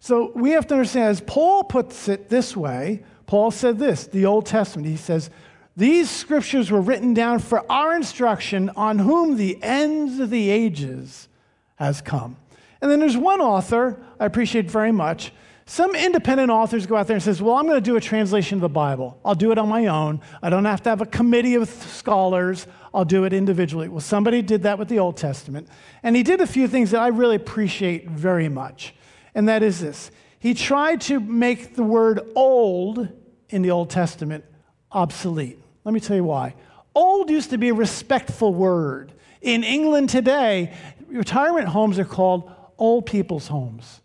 So 0.00 0.32
we 0.34 0.52
have 0.52 0.66
to 0.68 0.74
understand, 0.74 1.08
as 1.08 1.20
Paul 1.20 1.64
puts 1.64 2.08
it 2.08 2.28
this 2.28 2.56
way, 2.56 3.02
Paul 3.26 3.50
said 3.50 3.78
this, 3.78 4.06
the 4.06 4.26
Old 4.26 4.46
Testament, 4.46 4.88
he 4.88 4.96
says, 4.96 5.30
These 5.76 6.08
scriptures 6.08 6.70
were 6.70 6.80
written 6.80 7.14
down 7.14 7.40
for 7.40 7.70
our 7.70 7.94
instruction 7.94 8.70
on 8.70 9.00
whom 9.00 9.36
the 9.36 9.62
ends 9.62 10.18
of 10.18 10.30
the 10.30 10.50
ages 10.50 11.28
has 11.76 12.00
come. 12.00 12.36
And 12.80 12.90
then 12.90 13.00
there's 13.00 13.16
one 13.16 13.40
author 13.40 14.00
I 14.20 14.26
appreciate 14.26 14.70
very 14.70 14.92
much. 14.92 15.32
Some 15.66 15.94
independent 15.94 16.50
authors 16.50 16.86
go 16.86 16.96
out 16.96 17.08
there 17.08 17.16
and 17.16 17.22
says, 17.22 17.42
"Well, 17.42 17.56
I'm 17.56 17.66
going 17.66 17.76
to 17.76 17.82
do 17.82 17.96
a 17.96 18.00
translation 18.00 18.56
of 18.56 18.62
the 18.62 18.70
Bible. 18.70 19.18
I'll 19.22 19.34
do 19.34 19.52
it 19.52 19.58
on 19.58 19.68
my 19.68 19.86
own. 19.86 20.22
I 20.42 20.48
don't 20.48 20.64
have 20.64 20.82
to 20.84 20.88
have 20.88 21.02
a 21.02 21.06
committee 21.06 21.56
of 21.56 21.68
scholars. 21.68 22.66
I'll 22.94 23.04
do 23.04 23.24
it 23.24 23.34
individually." 23.34 23.88
Well, 23.88 24.00
somebody 24.00 24.40
did 24.40 24.62
that 24.62 24.78
with 24.78 24.88
the 24.88 24.98
Old 24.98 25.18
Testament, 25.18 25.68
and 26.02 26.16
he 26.16 26.22
did 26.22 26.40
a 26.40 26.46
few 26.46 26.68
things 26.68 26.92
that 26.92 27.02
I 27.02 27.08
really 27.08 27.36
appreciate 27.36 28.08
very 28.08 28.48
much 28.48 28.94
and 29.38 29.48
that 29.48 29.62
is 29.62 29.78
this 29.78 30.10
He 30.40 30.52
tried 30.52 31.00
to 31.02 31.20
make 31.20 31.76
the 31.76 31.84
word 31.84 32.20
old 32.34 33.08
in 33.48 33.62
the 33.62 33.70
Old 33.70 33.88
Testament 33.88 34.44
obsolete. 34.90 35.60
Let 35.84 35.94
me 35.94 36.00
tell 36.00 36.16
you 36.16 36.24
why. 36.24 36.56
Old 36.92 37.30
used 37.30 37.50
to 37.50 37.56
be 37.56 37.68
a 37.68 37.74
respectful 37.74 38.52
word. 38.52 39.12
In 39.40 39.62
England 39.62 40.10
today, 40.10 40.74
retirement 41.06 41.68
homes 41.68 42.00
are 42.00 42.04
called 42.04 42.50
old 42.78 43.06
people's 43.06 43.46
homes. 43.46 44.00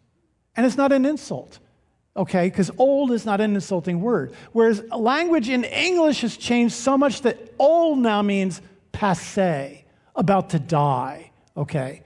And 0.56 0.68
it's 0.68 0.78
not 0.78 0.92
an 0.92 1.04
insult, 1.04 1.58
okay? 2.16 2.48
Because 2.48 2.70
old 2.78 3.12
is 3.12 3.25
not 3.25 3.42
an 3.42 3.56
insulting 3.56 4.02
word. 4.02 4.36
Whereas 4.52 4.84
language 4.92 5.50
in 5.50 5.63
English 5.63 6.22
has 6.22 6.38
changed 6.38 6.75
so 6.75 6.96
much 6.96 7.22
that 7.22 7.40
old 7.58 7.98
now 7.98 8.22
means 8.22 8.62
passe, 8.92 9.84
about 10.16 10.52
to 10.52 10.60
die, 10.60 11.32
okay? 11.58 12.03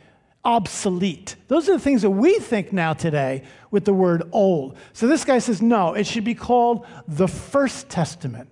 Obsolete. 0.48 1.36
Those 1.50 1.68
are 1.68 1.74
the 1.74 1.80
things 1.80 2.02
that 2.02 2.10
we 2.10 2.40
think 2.40 2.72
now 2.72 2.94
today 2.94 3.44
with 3.70 3.84
the 3.84 3.94
word 3.94 4.24
old. 4.32 4.78
So 4.94 5.06
this 5.06 5.26
guy 5.26 5.40
says, 5.40 5.62
no, 5.62 5.94
it 5.94 6.08
should 6.08 6.24
be 6.24 6.34
called 6.34 6.88
the 7.06 7.28
First 7.28 7.90
Testament. 7.90 8.50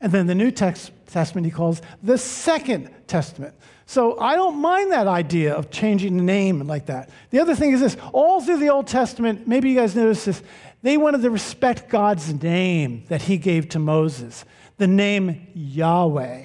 And 0.00 0.12
then 0.12 0.26
the 0.26 0.34
New 0.34 0.50
Testament 0.50 1.46
he 1.46 1.52
calls 1.52 1.80
the 2.02 2.18
Second 2.18 2.90
Testament. 3.06 3.54
So 3.86 4.18
I 4.18 4.34
don't 4.34 4.56
mind 4.56 4.90
that 4.90 5.06
idea 5.06 5.54
of 5.54 5.70
changing 5.70 6.16
the 6.16 6.22
name 6.24 6.66
like 6.66 6.86
that. 6.86 7.10
The 7.30 7.38
other 7.38 7.54
thing 7.54 7.72
is 7.72 7.80
this 7.80 7.96
all 8.12 8.40
through 8.40 8.58
the 8.58 8.70
Old 8.70 8.88
Testament, 8.88 9.46
maybe 9.46 9.70
you 9.70 9.76
guys 9.76 9.94
notice 9.94 10.24
this, 10.24 10.42
they 10.82 10.96
wanted 10.96 11.22
to 11.22 11.30
respect 11.30 11.88
God's 11.88 12.34
name 12.42 13.04
that 13.08 13.22
he 13.22 13.38
gave 13.38 13.68
to 13.70 13.78
Moses. 13.78 14.44
The 14.78 14.88
name 14.88 15.46
Yahweh. 15.54 16.44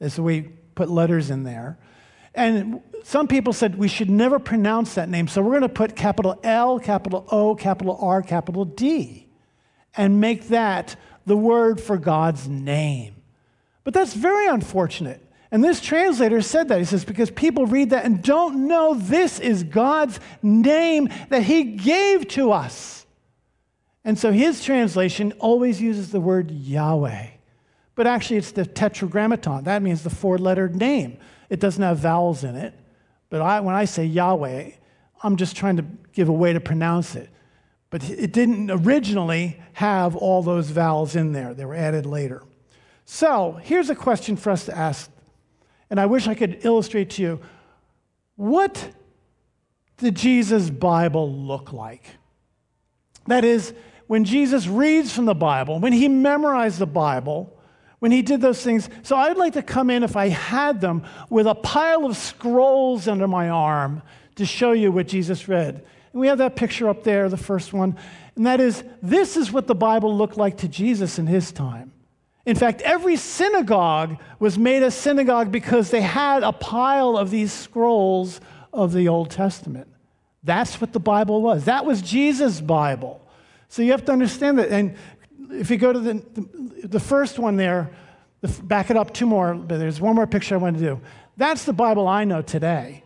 Is 0.00 0.16
the 0.16 0.22
way 0.22 0.40
we 0.40 0.48
put 0.74 0.88
letters 0.88 1.28
in 1.28 1.44
there. 1.44 1.78
And 2.34 2.80
some 3.04 3.26
people 3.26 3.52
said 3.52 3.76
we 3.76 3.88
should 3.88 4.10
never 4.10 4.38
pronounce 4.38 4.94
that 4.94 5.08
name, 5.08 5.28
so 5.28 5.42
we're 5.42 5.58
going 5.58 5.62
to 5.62 5.68
put 5.68 5.96
capital 5.96 6.38
L, 6.42 6.78
capital 6.78 7.26
O, 7.30 7.54
capital 7.54 7.98
R, 8.00 8.22
capital 8.22 8.64
D, 8.64 9.26
and 9.96 10.20
make 10.20 10.48
that 10.48 10.96
the 11.26 11.36
word 11.36 11.80
for 11.80 11.96
God's 11.98 12.48
name. 12.48 13.16
But 13.84 13.94
that's 13.94 14.14
very 14.14 14.46
unfortunate. 14.46 15.26
And 15.50 15.64
this 15.64 15.80
translator 15.80 16.40
said 16.42 16.68
that. 16.68 16.78
He 16.78 16.84
says, 16.84 17.04
because 17.04 17.30
people 17.30 17.66
read 17.66 17.90
that 17.90 18.04
and 18.04 18.22
don't 18.22 18.68
know 18.68 18.94
this 18.94 19.40
is 19.40 19.64
God's 19.64 20.20
name 20.42 21.08
that 21.28 21.42
He 21.42 21.64
gave 21.64 22.28
to 22.28 22.52
us. 22.52 23.00
And 24.04 24.18
so 24.18 24.32
his 24.32 24.64
translation 24.64 25.32
always 25.38 25.80
uses 25.80 26.10
the 26.10 26.20
word 26.20 26.50
Yahweh. 26.50 27.26
But 27.94 28.06
actually, 28.06 28.38
it's 28.38 28.52
the 28.52 28.64
tetragrammaton. 28.64 29.64
That 29.64 29.82
means 29.82 30.02
the 30.02 30.10
four 30.10 30.38
lettered 30.38 30.74
name. 30.74 31.18
It 31.50 31.60
doesn't 31.60 31.82
have 31.82 31.98
vowels 31.98 32.44
in 32.44 32.56
it. 32.56 32.72
But 33.28 33.42
I, 33.42 33.60
when 33.60 33.74
I 33.74 33.84
say 33.84 34.04
Yahweh, 34.06 34.70
I'm 35.22 35.36
just 35.36 35.56
trying 35.56 35.76
to 35.76 35.84
give 36.12 36.28
a 36.28 36.32
way 36.32 36.52
to 36.52 36.60
pronounce 36.60 37.14
it. 37.14 37.28
But 37.90 38.08
it 38.08 38.32
didn't 38.32 38.70
originally 38.70 39.60
have 39.74 40.16
all 40.16 40.42
those 40.42 40.70
vowels 40.70 41.16
in 41.16 41.32
there, 41.32 41.52
they 41.52 41.64
were 41.64 41.74
added 41.74 42.06
later. 42.06 42.42
So 43.04 43.58
here's 43.62 43.90
a 43.90 43.94
question 43.94 44.36
for 44.36 44.50
us 44.50 44.64
to 44.66 44.76
ask, 44.76 45.10
and 45.90 45.98
I 45.98 46.06
wish 46.06 46.28
I 46.28 46.34
could 46.34 46.64
illustrate 46.64 47.10
to 47.10 47.22
you 47.22 47.40
what 48.36 48.92
did 49.98 50.14
Jesus' 50.14 50.70
Bible 50.70 51.30
look 51.30 51.72
like? 51.72 52.04
That 53.26 53.44
is, 53.44 53.74
when 54.06 54.24
Jesus 54.24 54.66
reads 54.66 55.12
from 55.12 55.26
the 55.26 55.34
Bible, 55.34 55.78
when 55.78 55.92
he 55.92 56.08
memorized 56.08 56.78
the 56.78 56.86
Bible, 56.86 57.56
when 58.00 58.10
he 58.10 58.22
did 58.22 58.40
those 58.40 58.62
things. 58.62 58.88
So 59.02 59.16
I'd 59.16 59.36
like 59.36 59.52
to 59.52 59.62
come 59.62 59.88
in, 59.88 60.02
if 60.02 60.16
I 60.16 60.28
had 60.28 60.80
them, 60.80 61.04
with 61.28 61.46
a 61.46 61.54
pile 61.54 62.04
of 62.04 62.16
scrolls 62.16 63.06
under 63.06 63.28
my 63.28 63.48
arm 63.48 64.02
to 64.36 64.44
show 64.44 64.72
you 64.72 64.90
what 64.90 65.06
Jesus 65.06 65.46
read. 65.48 65.84
And 66.12 66.20
we 66.20 66.26
have 66.26 66.38
that 66.38 66.56
picture 66.56 66.88
up 66.88 67.04
there, 67.04 67.28
the 67.28 67.36
first 67.36 67.72
one. 67.72 67.96
And 68.34 68.46
that 68.46 68.60
is, 68.60 68.82
this 69.02 69.36
is 69.36 69.52
what 69.52 69.66
the 69.66 69.74
Bible 69.74 70.16
looked 70.16 70.36
like 70.36 70.58
to 70.58 70.68
Jesus 70.68 71.18
in 71.18 71.26
his 71.26 71.52
time. 71.52 71.92
In 72.46 72.56
fact, 72.56 72.80
every 72.82 73.16
synagogue 73.16 74.18
was 74.38 74.58
made 74.58 74.82
a 74.82 74.90
synagogue 74.90 75.52
because 75.52 75.90
they 75.90 76.00
had 76.00 76.42
a 76.42 76.52
pile 76.52 77.16
of 77.16 77.30
these 77.30 77.52
scrolls 77.52 78.40
of 78.72 78.92
the 78.92 79.08
Old 79.08 79.30
Testament. 79.30 79.88
That's 80.42 80.80
what 80.80 80.92
the 80.92 81.00
Bible 81.00 81.42
was. 81.42 81.66
That 81.66 81.84
was 81.84 82.00
Jesus' 82.00 82.60
Bible. 82.60 83.20
So 83.68 83.82
you 83.82 83.90
have 83.92 84.06
to 84.06 84.12
understand 84.12 84.58
that. 84.58 84.70
And 84.70 84.96
if 85.52 85.70
you 85.70 85.76
go 85.76 85.92
to 85.92 85.98
the, 85.98 86.14
the, 86.14 86.88
the 86.88 87.00
first 87.00 87.38
one 87.38 87.56
there, 87.56 87.90
the, 88.40 88.48
back 88.62 88.90
it 88.90 88.96
up 88.96 89.12
two 89.12 89.26
more, 89.26 89.54
but 89.54 89.78
there's 89.78 90.00
one 90.00 90.14
more 90.14 90.26
picture 90.26 90.54
I 90.54 90.58
want 90.58 90.78
to 90.78 90.82
do. 90.82 91.00
That's 91.36 91.64
the 91.64 91.72
Bible 91.72 92.08
I 92.08 92.24
know 92.24 92.42
today. 92.42 93.04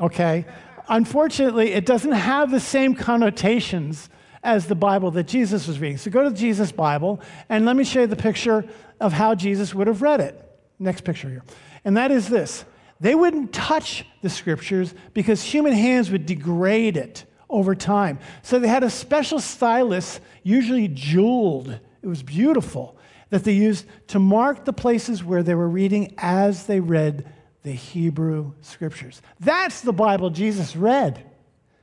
okay? 0.00 0.44
Unfortunately, 0.88 1.72
it 1.72 1.86
doesn't 1.86 2.12
have 2.12 2.50
the 2.50 2.60
same 2.60 2.94
connotations 2.94 4.08
as 4.42 4.66
the 4.66 4.74
Bible 4.74 5.10
that 5.12 5.28
Jesus 5.28 5.68
was 5.68 5.78
reading. 5.78 5.98
So 5.98 6.10
go 6.10 6.24
to 6.24 6.30
the 6.30 6.36
Jesus' 6.36 6.72
Bible, 6.72 7.20
and 7.48 7.64
let 7.64 7.76
me 7.76 7.84
show 7.84 8.00
you 8.00 8.06
the 8.06 8.16
picture 8.16 8.64
of 9.00 9.12
how 9.12 9.34
Jesus 9.34 9.74
would 9.74 9.86
have 9.86 10.02
read 10.02 10.20
it. 10.20 10.38
Next 10.78 11.04
picture 11.04 11.28
here. 11.28 11.44
And 11.84 11.96
that 11.96 12.10
is 12.10 12.28
this 12.28 12.64
they 13.00 13.14
wouldn't 13.14 13.52
touch 13.52 14.04
the 14.20 14.30
scriptures 14.30 14.94
because 15.12 15.42
human 15.42 15.72
hands 15.72 16.10
would 16.10 16.26
degrade 16.26 16.96
it 16.96 17.24
over 17.52 17.74
time. 17.74 18.18
So 18.42 18.58
they 18.58 18.68
had 18.68 18.82
a 18.82 18.90
special 18.90 19.38
stylus, 19.38 20.20
usually 20.42 20.88
jeweled. 20.88 21.78
It 22.02 22.06
was 22.06 22.22
beautiful, 22.22 22.96
that 23.30 23.44
they 23.44 23.52
used 23.52 23.86
to 24.08 24.18
mark 24.18 24.64
the 24.64 24.72
places 24.72 25.22
where 25.22 25.42
they 25.42 25.54
were 25.54 25.68
reading 25.68 26.14
as 26.18 26.66
they 26.66 26.80
read 26.80 27.32
the 27.62 27.72
Hebrew 27.72 28.54
scriptures. 28.60 29.22
That's 29.38 29.82
the 29.82 29.92
Bible 29.92 30.30
Jesus 30.30 30.74
read, 30.74 31.24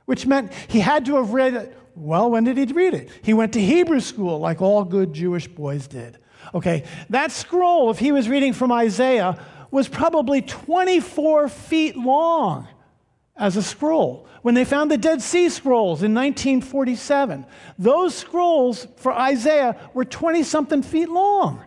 which 0.04 0.26
meant 0.26 0.52
he 0.68 0.80
had 0.80 1.06
to 1.06 1.16
have 1.16 1.32
read 1.32 1.54
it. 1.54 1.76
Well, 1.94 2.30
when 2.30 2.44
did 2.44 2.56
he 2.56 2.64
read 2.66 2.94
it? 2.94 3.10
He 3.22 3.32
went 3.32 3.52
to 3.54 3.60
Hebrew 3.60 4.00
school 4.00 4.38
like 4.38 4.60
all 4.60 4.84
good 4.84 5.12
Jewish 5.12 5.48
boys 5.48 5.86
did. 5.86 6.18
Okay, 6.54 6.84
that 7.10 7.32
scroll, 7.32 7.90
if 7.90 7.98
he 7.98 8.12
was 8.12 8.28
reading 8.28 8.52
from 8.52 8.72
Isaiah, 8.72 9.38
was 9.70 9.88
probably 9.88 10.42
24 10.42 11.48
feet 11.48 11.96
long 11.96 12.66
as 13.40 13.56
a 13.56 13.62
scroll. 13.62 14.28
When 14.42 14.54
they 14.54 14.64
found 14.64 14.90
the 14.90 14.98
Dead 14.98 15.20
Sea 15.20 15.48
Scrolls 15.48 16.02
in 16.02 16.14
1947, 16.14 17.46
those 17.78 18.14
scrolls 18.14 18.86
for 18.96 19.12
Isaiah 19.12 19.76
were 19.94 20.04
20 20.04 20.42
something 20.44 20.82
feet 20.82 21.08
long. 21.08 21.64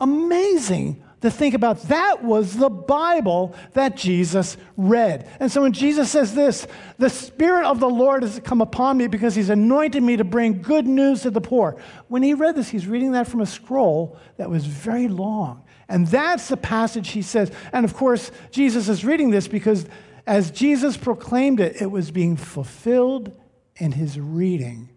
Amazing 0.00 1.02
to 1.20 1.30
think 1.30 1.54
about. 1.54 1.82
That 1.82 2.24
was 2.24 2.56
the 2.56 2.68
Bible 2.68 3.54
that 3.74 3.96
Jesus 3.96 4.56
read. 4.76 5.28
And 5.38 5.52
so 5.52 5.62
when 5.62 5.72
Jesus 5.72 6.10
says 6.10 6.34
this, 6.34 6.66
the 6.98 7.10
Spirit 7.10 7.66
of 7.66 7.78
the 7.78 7.88
Lord 7.88 8.22
has 8.22 8.40
come 8.40 8.60
upon 8.60 8.96
me 8.96 9.06
because 9.06 9.34
he's 9.34 9.50
anointed 9.50 10.02
me 10.02 10.16
to 10.16 10.24
bring 10.24 10.60
good 10.60 10.86
news 10.86 11.22
to 11.22 11.30
the 11.30 11.40
poor. 11.40 11.76
When 12.08 12.22
he 12.22 12.34
read 12.34 12.56
this, 12.56 12.68
he's 12.68 12.86
reading 12.86 13.12
that 13.12 13.28
from 13.28 13.40
a 13.40 13.46
scroll 13.46 14.18
that 14.36 14.50
was 14.50 14.66
very 14.66 15.08
long. 15.08 15.62
And 15.88 16.06
that's 16.06 16.48
the 16.48 16.56
passage 16.56 17.10
he 17.10 17.22
says. 17.22 17.52
And 17.72 17.84
of 17.84 17.94
course, 17.94 18.30
Jesus 18.50 18.88
is 18.88 19.04
reading 19.04 19.30
this 19.30 19.46
because 19.46 19.86
as 20.26 20.50
Jesus 20.50 20.96
proclaimed 20.96 21.60
it, 21.60 21.80
it 21.80 21.90
was 21.90 22.10
being 22.10 22.36
fulfilled 22.36 23.32
in 23.76 23.92
his 23.92 24.18
reading 24.18 24.90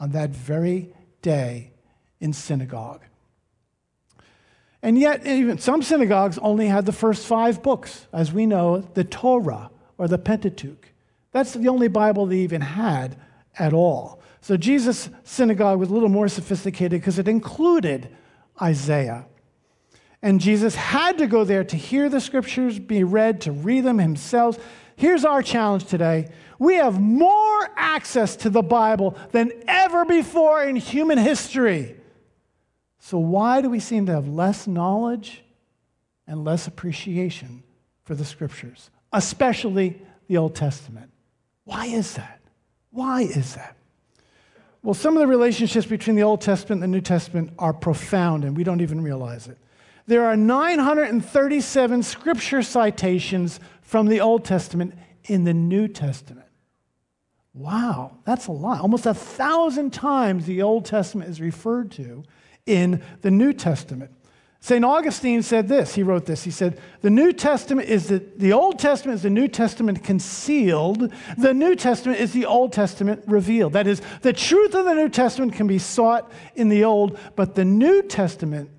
on 0.00 0.10
that 0.10 0.30
very 0.30 0.92
day 1.22 1.72
in 2.20 2.32
synagogue. 2.32 3.02
And 4.82 4.98
yet, 4.98 5.26
even 5.26 5.58
some 5.58 5.82
synagogues 5.82 6.36
only 6.38 6.66
had 6.66 6.84
the 6.84 6.92
first 6.92 7.26
five 7.26 7.62
books, 7.62 8.06
as 8.12 8.32
we 8.32 8.44
know, 8.44 8.80
the 8.80 9.04
Torah 9.04 9.70
or 9.96 10.08
the 10.08 10.18
Pentateuch. 10.18 10.90
That's 11.32 11.54
the 11.54 11.68
only 11.68 11.88
Bible 11.88 12.26
they 12.26 12.38
even 12.38 12.60
had 12.60 13.16
at 13.58 13.72
all. 13.72 14.20
So 14.40 14.58
Jesus' 14.58 15.08
synagogue 15.22 15.78
was 15.78 15.88
a 15.88 15.94
little 15.94 16.10
more 16.10 16.28
sophisticated 16.28 17.00
because 17.00 17.18
it 17.18 17.28
included 17.28 18.14
Isaiah. 18.60 19.26
And 20.24 20.40
Jesus 20.40 20.74
had 20.74 21.18
to 21.18 21.26
go 21.26 21.44
there 21.44 21.64
to 21.64 21.76
hear 21.76 22.08
the 22.08 22.18
scriptures 22.18 22.78
be 22.78 23.04
read, 23.04 23.42
to 23.42 23.52
read 23.52 23.84
them 23.84 23.98
himself. 23.98 24.58
Here's 24.96 25.22
our 25.22 25.42
challenge 25.42 25.84
today 25.84 26.30
we 26.58 26.76
have 26.76 26.98
more 26.98 27.68
access 27.76 28.34
to 28.36 28.48
the 28.48 28.62
Bible 28.62 29.18
than 29.32 29.52
ever 29.68 30.06
before 30.06 30.64
in 30.64 30.76
human 30.76 31.18
history. 31.18 31.96
So, 33.00 33.18
why 33.18 33.60
do 33.60 33.68
we 33.68 33.80
seem 33.80 34.06
to 34.06 34.12
have 34.12 34.26
less 34.26 34.66
knowledge 34.66 35.44
and 36.26 36.42
less 36.42 36.66
appreciation 36.66 37.62
for 38.04 38.14
the 38.14 38.24
scriptures, 38.24 38.88
especially 39.12 40.00
the 40.26 40.38
Old 40.38 40.54
Testament? 40.54 41.10
Why 41.64 41.84
is 41.84 42.14
that? 42.14 42.40
Why 42.92 43.22
is 43.22 43.56
that? 43.56 43.76
Well, 44.82 44.94
some 44.94 45.18
of 45.18 45.20
the 45.20 45.26
relationships 45.26 45.86
between 45.86 46.16
the 46.16 46.22
Old 46.22 46.40
Testament 46.40 46.82
and 46.82 46.94
the 46.94 46.96
New 46.96 47.02
Testament 47.02 47.52
are 47.58 47.74
profound, 47.74 48.44
and 48.44 48.56
we 48.56 48.64
don't 48.64 48.80
even 48.80 49.02
realize 49.02 49.48
it. 49.48 49.58
There 50.06 50.24
are 50.26 50.36
937 50.36 52.02
scripture 52.02 52.62
citations 52.62 53.60
from 53.82 54.06
the 54.06 54.20
Old 54.20 54.44
Testament 54.44 54.94
in 55.24 55.44
the 55.44 55.54
New 55.54 55.88
Testament. 55.88 56.46
Wow, 57.54 58.18
that's 58.24 58.48
a 58.48 58.52
lot. 58.52 58.80
Almost 58.80 59.06
a 59.06 59.14
thousand 59.14 59.92
times 59.92 60.44
the 60.44 60.62
Old 60.62 60.84
Testament 60.84 61.30
is 61.30 61.40
referred 61.40 61.90
to 61.92 62.24
in 62.66 63.02
the 63.22 63.30
New 63.30 63.52
Testament. 63.52 64.10
St. 64.60 64.84
Augustine 64.84 65.42
said 65.42 65.68
this. 65.68 65.94
He 65.94 66.02
wrote 66.02 66.24
this. 66.24 66.42
He 66.42 66.50
said, 66.50 66.80
The 67.02 67.10
New 67.10 67.32
Testament 67.34 67.86
is 67.86 68.08
the, 68.08 68.24
the 68.36 68.54
Old 68.54 68.78
Testament 68.78 69.16
is 69.16 69.22
the 69.22 69.30
New 69.30 69.46
Testament 69.46 70.02
concealed. 70.02 71.12
The 71.36 71.52
New 71.52 71.76
Testament 71.76 72.18
is 72.18 72.32
the 72.32 72.46
Old 72.46 72.72
Testament 72.72 73.22
revealed. 73.26 73.74
That 73.74 73.86
is, 73.86 74.00
the 74.22 74.32
truth 74.32 74.74
of 74.74 74.86
the 74.86 74.94
New 74.94 75.10
Testament 75.10 75.52
can 75.52 75.66
be 75.66 75.78
sought 75.78 76.32
in 76.54 76.70
the 76.70 76.84
Old, 76.84 77.18
but 77.36 77.54
the 77.54 77.64
New 77.64 78.02
Testament 78.02 78.70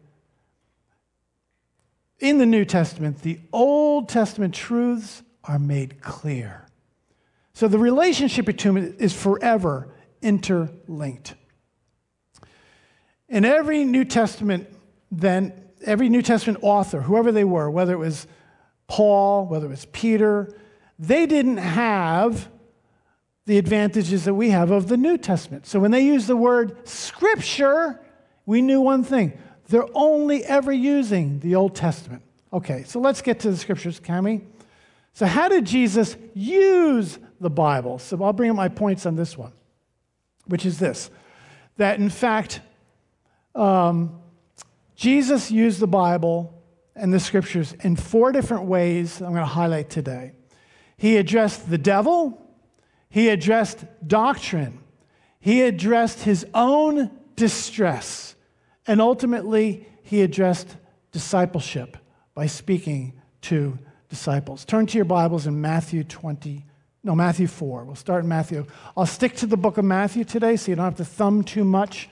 in 2.19 2.37
the 2.37 2.45
New 2.45 2.65
Testament, 2.65 3.21
the 3.21 3.39
Old 3.51 4.09
Testament 4.09 4.53
truths 4.53 5.23
are 5.43 5.59
made 5.59 6.01
clear. 6.01 6.67
So 7.53 7.67
the 7.67 7.79
relationship 7.79 8.45
between 8.45 8.75
them 8.75 8.95
is 8.99 9.13
forever 9.13 9.89
interlinked. 10.21 11.35
In 13.29 13.45
every 13.45 13.83
New 13.85 14.05
Testament, 14.05 14.67
then, 15.11 15.53
every 15.83 16.09
New 16.09 16.21
Testament 16.21 16.59
author, 16.61 17.01
whoever 17.01 17.31
they 17.31 17.43
were, 17.43 17.69
whether 17.69 17.93
it 17.93 17.97
was 17.97 18.27
Paul, 18.87 19.47
whether 19.47 19.65
it 19.65 19.69
was 19.69 19.85
Peter, 19.85 20.53
they 20.99 21.25
didn't 21.25 21.57
have 21.57 22.49
the 23.45 23.57
advantages 23.57 24.25
that 24.25 24.33
we 24.33 24.49
have 24.49 24.71
of 24.71 24.87
the 24.87 24.97
New 24.97 25.17
Testament. 25.17 25.65
So 25.65 25.79
when 25.79 25.91
they 25.91 26.01
use 26.01 26.27
the 26.27 26.35
word 26.35 26.87
scripture, 26.87 27.99
we 28.45 28.61
knew 28.61 28.81
one 28.81 29.03
thing 29.03 29.33
they're 29.67 29.87
only 29.93 30.43
ever 30.43 30.71
using 30.71 31.39
the 31.39 31.55
Old 31.55 31.75
Testament. 31.75 32.21
Okay, 32.53 32.83
so 32.83 32.99
let's 32.99 33.21
get 33.21 33.39
to 33.41 33.51
the 33.51 33.57
scriptures, 33.57 33.99
can 33.99 34.23
we? 34.23 34.41
So, 35.13 35.25
how 35.25 35.49
did 35.49 35.65
Jesus 35.65 36.15
use 36.33 37.17
the 37.39 37.49
Bible? 37.49 37.99
So, 37.99 38.21
I'll 38.23 38.33
bring 38.33 38.49
up 38.49 38.55
my 38.55 38.67
points 38.69 39.05
on 39.05 39.15
this 39.15 39.37
one, 39.37 39.53
which 40.45 40.65
is 40.65 40.79
this 40.79 41.09
that 41.77 41.99
in 41.99 42.09
fact, 42.09 42.61
um, 43.53 44.21
Jesus 44.95 45.51
used 45.51 45.79
the 45.79 45.87
Bible 45.87 46.53
and 46.95 47.13
the 47.13 47.19
scriptures 47.19 47.73
in 47.81 47.95
four 47.95 48.31
different 48.31 48.63
ways 48.63 49.21
I'm 49.21 49.31
going 49.31 49.41
to 49.41 49.45
highlight 49.45 49.89
today. 49.89 50.33
He 50.97 51.17
addressed 51.17 51.69
the 51.69 51.77
devil, 51.77 52.41
he 53.09 53.29
addressed 53.29 53.83
doctrine, 54.05 54.79
he 55.39 55.61
addressed 55.61 56.23
his 56.23 56.45
own 56.53 57.11
distress. 57.35 58.34
And 58.87 59.01
ultimately, 59.01 59.87
he 60.03 60.21
addressed 60.21 60.75
discipleship 61.11 61.97
by 62.33 62.47
speaking 62.47 63.13
to 63.41 63.79
disciples. 64.09 64.65
Turn 64.65 64.85
to 64.87 64.97
your 64.97 65.05
Bibles 65.05 65.47
in 65.47 65.61
Matthew 65.61 66.03
20, 66.03 66.65
no, 67.05 67.13
Matthew 67.13 67.45
4. 67.45 67.83
We'll 67.83 67.95
start 67.95 68.23
in 68.23 68.29
Matthew. 68.29 68.65
I'll 68.97 69.05
stick 69.05 69.35
to 69.37 69.45
the 69.45 69.57
book 69.57 69.77
of 69.77 69.85
Matthew 69.85 70.23
today 70.23 70.55
so 70.55 70.71
you 70.71 70.75
don't 70.75 70.85
have 70.85 70.95
to 70.95 71.05
thumb 71.05 71.43
too 71.43 71.63
much 71.63 72.09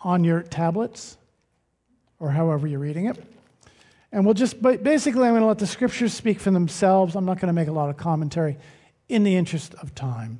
on 0.00 0.24
your 0.24 0.40
tablets 0.40 1.18
or 2.18 2.30
however 2.30 2.66
you're 2.66 2.78
reading 2.78 3.04
it. 3.04 3.22
And 4.12 4.24
we'll 4.24 4.34
just, 4.34 4.62
basically, 4.62 5.24
I'm 5.24 5.32
going 5.32 5.42
to 5.42 5.46
let 5.46 5.58
the 5.58 5.66
scriptures 5.66 6.14
speak 6.14 6.40
for 6.40 6.50
themselves. 6.50 7.14
I'm 7.14 7.26
not 7.26 7.38
going 7.38 7.48
to 7.48 7.52
make 7.52 7.68
a 7.68 7.72
lot 7.72 7.90
of 7.90 7.98
commentary 7.98 8.56
in 9.10 9.24
the 9.24 9.36
interest 9.36 9.74
of 9.74 9.94
time. 9.94 10.38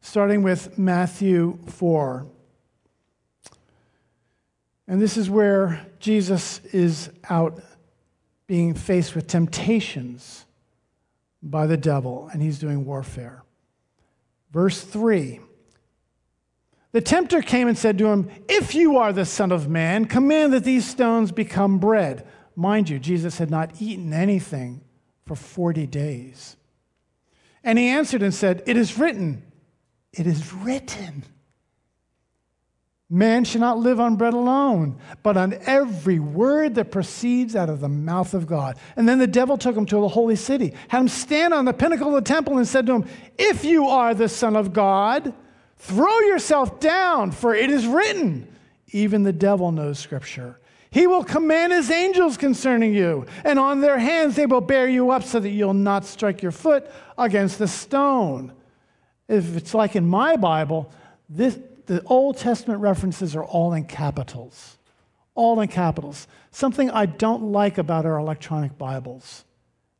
Starting 0.00 0.42
with 0.44 0.78
Matthew 0.78 1.58
4. 1.66 2.26
And 4.86 5.00
this 5.00 5.16
is 5.16 5.30
where 5.30 5.86
Jesus 5.98 6.60
is 6.72 7.10
out 7.28 7.62
being 8.46 8.74
faced 8.74 9.14
with 9.14 9.26
temptations 9.26 10.44
by 11.42 11.66
the 11.66 11.76
devil, 11.76 12.28
and 12.32 12.42
he's 12.42 12.58
doing 12.58 12.84
warfare. 12.84 13.42
Verse 14.50 14.80
3 14.82 15.40
The 16.92 17.00
tempter 17.00 17.42
came 17.42 17.68
and 17.68 17.76
said 17.76 17.98
to 17.98 18.06
him, 18.06 18.30
If 18.48 18.74
you 18.74 18.98
are 18.98 19.12
the 19.12 19.24
Son 19.24 19.52
of 19.52 19.68
Man, 19.68 20.04
command 20.04 20.52
that 20.52 20.64
these 20.64 20.86
stones 20.86 21.32
become 21.32 21.78
bread. 21.78 22.26
Mind 22.56 22.88
you, 22.88 22.98
Jesus 22.98 23.38
had 23.38 23.50
not 23.50 23.80
eaten 23.80 24.12
anything 24.12 24.82
for 25.26 25.34
40 25.34 25.86
days. 25.86 26.56
And 27.64 27.78
he 27.78 27.88
answered 27.88 28.22
and 28.22 28.32
said, 28.32 28.62
It 28.66 28.76
is 28.76 28.98
written, 28.98 29.42
it 30.12 30.26
is 30.26 30.52
written. 30.52 31.24
Man 33.10 33.44
shall 33.44 33.60
not 33.60 33.78
live 33.78 34.00
on 34.00 34.16
bread 34.16 34.32
alone, 34.32 34.98
but 35.22 35.36
on 35.36 35.58
every 35.66 36.18
word 36.18 36.74
that 36.76 36.90
proceeds 36.90 37.54
out 37.54 37.68
of 37.68 37.80
the 37.80 37.88
mouth 37.88 38.32
of 38.32 38.46
God. 38.46 38.78
And 38.96 39.08
then 39.08 39.18
the 39.18 39.26
devil 39.26 39.58
took 39.58 39.76
him 39.76 39.84
to 39.86 40.00
the 40.00 40.08
holy 40.08 40.36
city, 40.36 40.72
had 40.88 41.00
him 41.00 41.08
stand 41.08 41.52
on 41.52 41.66
the 41.66 41.74
pinnacle 41.74 42.08
of 42.08 42.24
the 42.24 42.28
temple, 42.28 42.56
and 42.56 42.66
said 42.66 42.86
to 42.86 42.94
him, 42.94 43.04
If 43.36 43.64
you 43.64 43.88
are 43.88 44.14
the 44.14 44.28
Son 44.28 44.56
of 44.56 44.72
God, 44.72 45.34
throw 45.76 46.18
yourself 46.20 46.80
down, 46.80 47.30
for 47.30 47.54
it 47.54 47.70
is 47.70 47.86
written, 47.86 48.48
even 48.88 49.22
the 49.22 49.32
devil 49.32 49.70
knows 49.70 49.98
Scripture. 49.98 50.58
He 50.90 51.06
will 51.06 51.24
command 51.24 51.72
his 51.72 51.90
angels 51.90 52.38
concerning 52.38 52.94
you, 52.94 53.26
and 53.44 53.58
on 53.58 53.80
their 53.80 53.98
hands 53.98 54.36
they 54.36 54.46
will 54.46 54.62
bear 54.62 54.88
you 54.88 55.10
up 55.10 55.24
so 55.24 55.40
that 55.40 55.50
you'll 55.50 55.74
not 55.74 56.06
strike 56.06 56.40
your 56.40 56.52
foot 56.52 56.90
against 57.18 57.58
the 57.58 57.68
stone. 57.68 58.52
If 59.28 59.56
it's 59.56 59.74
like 59.74 59.94
in 59.94 60.06
my 60.06 60.36
Bible, 60.36 60.90
This, 61.28 61.58
the 61.86 62.02
Old 62.04 62.38
Testament 62.38 62.80
references 62.80 63.36
are 63.36 63.44
all 63.44 63.72
in 63.72 63.84
capitals. 63.84 64.78
All 65.34 65.60
in 65.60 65.68
capitals. 65.68 66.26
Something 66.50 66.90
I 66.90 67.06
don't 67.06 67.52
like 67.52 67.78
about 67.78 68.06
our 68.06 68.18
electronic 68.18 68.78
Bibles, 68.78 69.44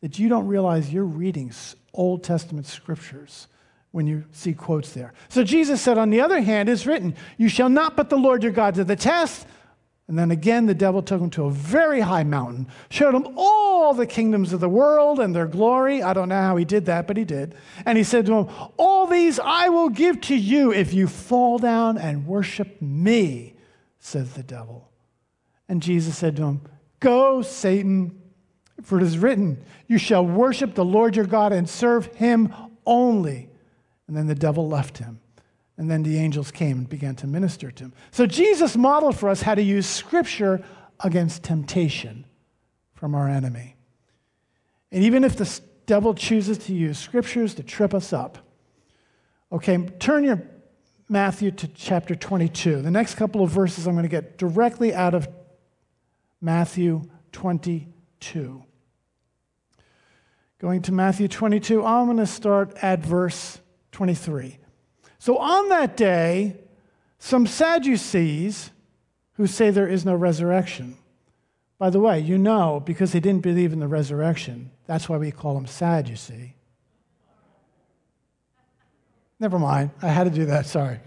that 0.01 0.18
you 0.18 0.29
don't 0.29 0.47
realize 0.47 0.92
you're 0.92 1.05
reading 1.05 1.53
Old 1.92 2.25
Testament 2.25 2.66
scriptures 2.66 3.49
when 3.92 4.07
you 4.07 4.25
see 4.33 4.53
quotes 4.53 4.92
there. 4.92 5.12
So 5.29 5.44
Jesus 5.44 5.81
said, 5.81 5.99
on 5.99 6.11
the 6.11 6.20
other 6.20 6.40
hand, 6.40 6.68
it's 6.68 6.87
written, 6.87 7.14
You 7.38 7.49
shall 7.49 7.68
not 7.68 7.97
put 7.97 8.11
the 8.11 8.16
Lord 8.16 8.42
your 8.42 8.53
God 8.53 8.75
to 8.75 8.85
the 8.85 8.97
test. 8.97 9.47
And 10.07 10.19
then 10.19 10.31
again, 10.31 10.67
the 10.67 10.75
devil 10.75 11.03
took 11.03 11.21
him 11.21 11.31
to 11.31 11.45
a 11.45 11.51
very 11.51 12.01
high 12.01 12.25
mountain, 12.25 12.69
showed 12.90 13.14
him 13.14 13.27
all 13.37 13.95
the 13.95 14.07
kingdoms 14.07 14.53
of 14.53 14.61
the 14.61 14.69
world 14.69 15.19
and 15.19 15.35
their 15.35 15.47
glory. 15.47 16.03
I 16.03 16.12
don't 16.12 16.29
know 16.29 16.40
how 16.40 16.57
he 16.57 16.67
did 16.67 16.87
that, 16.87 17.07
but 17.07 17.17
he 17.17 17.25
did. 17.25 17.55
And 17.87 17.97
he 17.97 18.05
said 18.05 18.27
to 18.27 18.35
him, 18.35 18.49
All 18.77 19.07
these 19.07 19.38
I 19.38 19.71
will 19.71 19.88
give 19.88 20.21
to 20.23 20.37
you 20.37 20.73
if 20.73 20.93
you 20.93 21.09
fall 21.09 21.59
down 21.59 21.97
and 21.97 22.27
worship 22.27 22.83
me, 22.83 23.55
says 23.99 24.35
the 24.35 24.43
devil. 24.43 24.90
And 25.71 25.83
Jesus 25.83 26.19
said 26.19 26.37
to 26.37 26.45
him, 26.45 26.61
Go, 27.01 27.40
Satan, 27.40 28.21
for 28.83 28.99
it 28.99 29.05
is 29.05 29.17
written, 29.17 29.64
You 29.87 29.97
shall 29.97 30.27
worship 30.27 30.75
the 30.75 30.85
Lord 30.85 31.17
your 31.17 31.25
God 31.25 31.55
and 31.55 31.69
serve 31.69 32.07
him 32.17 32.53
only. 32.85 33.49
And 34.07 34.14
then 34.14 34.27
the 34.27 34.35
devil 34.35 34.69
left 34.69 34.99
him. 34.99 35.21
And 35.77 35.91
then 35.91 36.03
the 36.03 36.19
angels 36.19 36.51
came 36.51 36.79
and 36.79 36.89
began 36.89 37.17
to 37.17 37.27
minister 37.27 37.71
to 37.71 37.85
him. 37.85 37.93
So 38.13 38.27
Jesus 38.27 38.77
modeled 38.77 39.17
for 39.17 39.29
us 39.29 39.43
how 39.43 39.55
to 39.55 39.63
use 39.63 39.87
scripture 39.87 40.65
against 41.01 41.43
temptation 41.43 42.27
from 42.95 43.15
our 43.15 43.29
enemy. 43.29 43.77
And 44.93 45.03
even 45.03 45.25
if 45.25 45.37
the 45.37 45.61
devil 45.87 46.15
chooses 46.15 46.59
to 46.59 46.75
use 46.75 46.99
scriptures 46.99 47.55
to 47.55 47.65
trip 47.65 47.93
us 47.93 48.13
up, 48.13 48.39
okay, 49.51 49.77
turn 49.99 50.23
your 50.25 50.43
Matthew 51.09 51.51
to 51.51 51.69
chapter 51.69 52.15
22. 52.15 52.81
The 52.81 52.91
next 52.91 53.17
couple 53.17 53.43
of 53.43 53.51
verses 53.51 53.87
I'm 53.87 53.95
going 53.95 54.05
to 54.05 54.09
get 54.09 54.39
directly 54.39 54.95
out 54.95 55.15
of 55.15 55.29
Matthew 56.41 57.03
22. 57.33 58.63
Going 60.61 60.83
to 60.83 60.93
Matthew 60.93 61.29
22, 61.29 61.85
I'm 61.85 62.07
going 62.07 62.17
to 62.19 62.27
start 62.27 62.75
at 62.81 63.01
verse 63.01 63.61
23. 63.93 64.59
So 65.25 65.39
on 65.39 65.71
that 65.71 65.97
day, 65.97 66.55
some 67.19 67.47
Sadducees 67.47 68.71
who 69.39 69.47
say 69.47 69.71
there 69.71 69.89
is 69.89 70.05
no 70.05 70.15
resurrection. 70.15 70.99
By 71.79 71.89
the 71.89 71.99
way, 71.99 72.21
you 72.21 72.37
know, 72.37 72.83
because 72.85 73.13
they 73.13 73.21
didn't 73.21 73.41
believe 73.41 73.73
in 73.73 73.81
the 73.81 73.89
resurrection, 73.89 74.71
that's 74.87 75.09
why 75.09 75.17
we 75.17 75.31
call 75.31 75.55
them 75.55 75.67
sad, 75.67 76.11
you 76.11 76.17
see. 76.17 76.53
Never 79.41 79.59
mind. 79.59 79.93
I 80.03 80.09
had 80.09 80.25
to 80.25 80.31
do 80.31 80.45
that. 80.45 80.67
Sorry. 80.67 81.01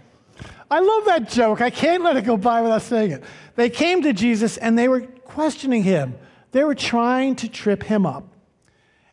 I 0.68 0.80
love 0.80 1.04
that 1.04 1.28
joke. 1.28 1.60
I 1.60 1.70
can't 1.70 2.02
let 2.02 2.16
it 2.16 2.24
go 2.24 2.36
by 2.36 2.60
without 2.60 2.82
saying 2.82 3.12
it. 3.12 3.24
They 3.54 3.70
came 3.70 4.02
to 4.02 4.12
Jesus 4.12 4.56
and 4.56 4.76
they 4.76 4.88
were 4.88 5.02
questioning 5.02 5.84
him. 5.84 6.16
They 6.50 6.64
were 6.64 6.74
trying 6.74 7.36
to 7.36 7.48
trip 7.48 7.84
him 7.84 8.04
up. 8.04 8.26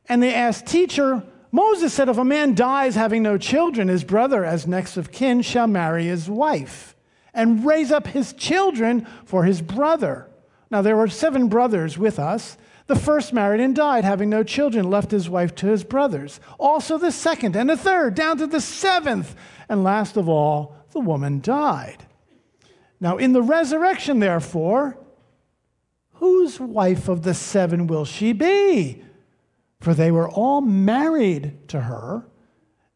And 0.09 0.23
they 0.23 0.33
asked, 0.33 0.65
Teacher, 0.65 1.21
Moses 1.55 1.93
said, 1.93 2.09
If 2.09 2.17
a 2.17 2.25
man 2.25 2.53
dies 2.53 2.95
having 2.95 3.23
no 3.23 3.37
children, 3.37 3.87
his 3.87 4.03
brother, 4.03 4.43
as 4.43 4.67
next 4.67 4.97
of 4.97 5.09
kin, 5.09 5.41
shall 5.41 5.67
marry 5.67 6.03
his 6.03 6.29
wife 6.29 6.97
and 7.33 7.65
raise 7.65 7.93
up 7.93 8.07
his 8.07 8.33
children 8.33 9.07
for 9.23 9.45
his 9.45 9.61
brother. 9.61 10.27
Now, 10.69 10.81
there 10.81 10.97
were 10.97 11.07
seven 11.07 11.47
brothers 11.47 11.97
with 11.97 12.19
us. 12.19 12.57
The 12.87 12.97
first 12.97 13.31
married 13.31 13.61
and 13.61 13.73
died, 13.73 14.03
having 14.03 14.29
no 14.29 14.43
children, 14.43 14.89
left 14.89 15.11
his 15.11 15.29
wife 15.29 15.55
to 15.55 15.67
his 15.67 15.85
brothers. 15.85 16.41
Also, 16.59 16.97
the 16.97 17.09
second 17.09 17.55
and 17.55 17.69
the 17.69 17.77
third, 17.77 18.15
down 18.15 18.37
to 18.39 18.47
the 18.47 18.59
seventh. 18.59 19.33
And 19.69 19.81
last 19.81 20.17
of 20.17 20.27
all, 20.27 20.75
the 20.91 20.99
woman 20.99 21.39
died. 21.39 22.05
Now, 22.99 23.15
in 23.15 23.31
the 23.31 23.41
resurrection, 23.41 24.19
therefore, 24.19 24.97
whose 26.15 26.59
wife 26.59 27.07
of 27.07 27.21
the 27.21 27.33
seven 27.33 27.87
will 27.87 28.03
she 28.03 28.33
be? 28.33 29.04
For 29.81 29.93
they 29.93 30.11
were 30.11 30.29
all 30.29 30.61
married 30.61 31.67
to 31.69 31.81
her. 31.81 32.25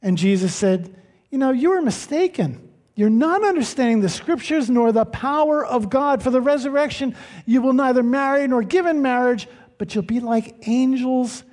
And 0.02 0.18
Jesus 0.18 0.56
said, 0.56 0.96
You 1.30 1.38
know, 1.38 1.52
you 1.52 1.72
are 1.74 1.82
mistaken. 1.82 2.70
You're 2.96 3.10
not 3.10 3.46
understanding 3.46 4.02
the 4.02 4.10
scriptures 4.10 4.70
nor 4.70 4.92
the 4.92 5.06
power 5.06 5.66
of 5.66 5.90
God. 5.90 6.22
For 6.22 6.32
the 6.32 6.42
resurrection, 6.42 7.16
you 7.46 7.62
will 7.62 7.74
neither 7.74 8.04
marry 8.04 8.46
nor 8.48 8.62
give 8.62 8.86
in 8.86 9.02
marriage, 9.02 9.48
but 9.78 9.96
you'll 9.96 10.04
be 10.04 10.20
like 10.20 10.68
angels 10.68 11.44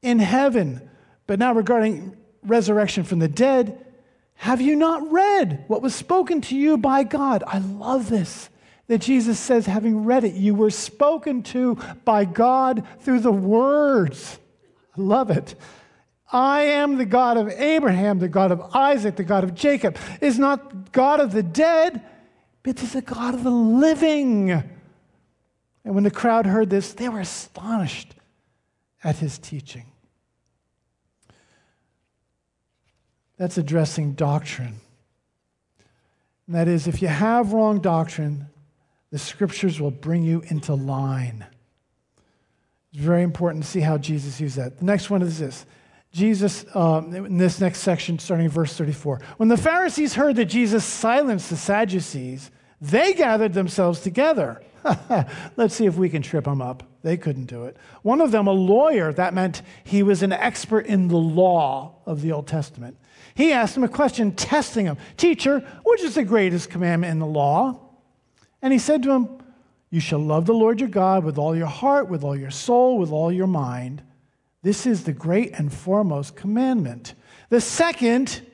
in 0.00 0.18
heaven. 0.18 0.88
But 1.26 1.38
now, 1.38 1.52
regarding 1.52 2.16
resurrection 2.42 3.04
from 3.04 3.18
the 3.18 3.28
dead, 3.28 3.84
have 4.34 4.60
you 4.60 4.76
not 4.76 5.10
read 5.10 5.64
what 5.68 5.82
was 5.82 5.94
spoken 5.94 6.40
to 6.42 6.56
you 6.56 6.76
by 6.76 7.02
God? 7.02 7.44
I 7.46 7.58
love 7.58 8.08
this 8.08 8.48
that 8.86 8.98
Jesus 8.98 9.38
says, 9.38 9.66
having 9.66 10.04
read 10.04 10.24
it, 10.24 10.34
you 10.34 10.54
were 10.54 10.70
spoken 10.70 11.42
to 11.42 11.76
by 12.04 12.24
God 12.24 12.86
through 13.00 13.20
the 13.20 13.32
words. 13.32 14.38
Love 14.96 15.30
it. 15.30 15.54
I 16.32 16.62
am 16.62 16.98
the 16.98 17.04
God 17.04 17.36
of 17.36 17.48
Abraham, 17.48 18.18
the 18.18 18.28
God 18.28 18.50
of 18.50 18.60
Isaac, 18.74 19.16
the 19.16 19.24
God 19.24 19.44
of 19.44 19.54
Jacob. 19.54 19.96
Is 20.20 20.38
not 20.38 20.92
God 20.92 21.20
of 21.20 21.32
the 21.32 21.42
dead, 21.42 22.02
but 22.62 22.82
is 22.82 22.92
the 22.92 23.02
God 23.02 23.34
of 23.34 23.44
the 23.44 23.50
living. 23.50 24.50
And 24.50 25.94
when 25.94 26.04
the 26.04 26.10
crowd 26.10 26.46
heard 26.46 26.70
this, 26.70 26.92
they 26.92 27.08
were 27.08 27.20
astonished 27.20 28.14
at 29.02 29.16
his 29.16 29.38
teaching. 29.38 29.84
That's 33.36 33.58
addressing 33.58 34.14
doctrine. 34.14 34.80
And 36.46 36.56
that 36.56 36.68
is, 36.68 36.86
if 36.86 37.02
you 37.02 37.08
have 37.08 37.52
wrong 37.52 37.80
doctrine, 37.80 38.46
the 39.10 39.18
scriptures 39.18 39.80
will 39.80 39.90
bring 39.90 40.24
you 40.24 40.42
into 40.48 40.74
line. 40.74 41.46
It's 42.94 43.02
very 43.02 43.24
important 43.24 43.64
to 43.64 43.68
see 43.68 43.80
how 43.80 43.98
Jesus 43.98 44.40
used 44.40 44.56
that. 44.56 44.78
The 44.78 44.84
next 44.84 45.10
one 45.10 45.20
is 45.20 45.40
this. 45.40 45.66
Jesus, 46.12 46.64
um, 46.76 47.12
in 47.12 47.38
this 47.38 47.60
next 47.60 47.80
section, 47.80 48.20
starting 48.20 48.46
in 48.46 48.52
verse 48.52 48.76
34. 48.76 49.20
When 49.36 49.48
the 49.48 49.56
Pharisees 49.56 50.14
heard 50.14 50.36
that 50.36 50.44
Jesus 50.44 50.84
silenced 50.84 51.50
the 51.50 51.56
Sadducees, 51.56 52.52
they 52.80 53.12
gathered 53.12 53.52
themselves 53.52 54.00
together. 54.00 54.62
Let's 55.56 55.74
see 55.74 55.86
if 55.86 55.96
we 55.96 56.08
can 56.08 56.22
trip 56.22 56.44
them 56.44 56.62
up. 56.62 56.84
They 57.02 57.16
couldn't 57.16 57.46
do 57.46 57.64
it. 57.64 57.76
One 58.02 58.20
of 58.20 58.30
them, 58.30 58.46
a 58.46 58.52
lawyer, 58.52 59.12
that 59.12 59.34
meant 59.34 59.62
he 59.82 60.04
was 60.04 60.22
an 60.22 60.32
expert 60.32 60.86
in 60.86 61.08
the 61.08 61.16
law 61.16 61.96
of 62.06 62.22
the 62.22 62.30
Old 62.30 62.46
Testament. 62.46 62.96
He 63.34 63.50
asked 63.50 63.76
him 63.76 63.82
a 63.82 63.88
question, 63.88 64.36
testing 64.36 64.86
him 64.86 64.98
Teacher, 65.16 65.58
which 65.82 66.02
is 66.02 66.14
the 66.14 66.24
greatest 66.24 66.70
commandment 66.70 67.10
in 67.10 67.18
the 67.18 67.26
law? 67.26 67.80
And 68.62 68.72
he 68.72 68.78
said 68.78 69.02
to 69.02 69.10
him, 69.10 69.43
you 69.94 70.00
shall 70.00 70.18
love 70.18 70.44
the 70.44 70.52
Lord 70.52 70.80
your 70.80 70.88
God 70.88 71.22
with 71.22 71.38
all 71.38 71.54
your 71.54 71.68
heart, 71.68 72.08
with 72.08 72.24
all 72.24 72.36
your 72.36 72.50
soul, 72.50 72.98
with 72.98 73.12
all 73.12 73.30
your 73.30 73.46
mind. 73.46 74.02
This 74.60 74.86
is 74.86 75.04
the 75.04 75.12
great 75.12 75.52
and 75.52 75.72
foremost 75.72 76.34
commandment. 76.34 77.14
The 77.48 77.60
second, 77.60 78.44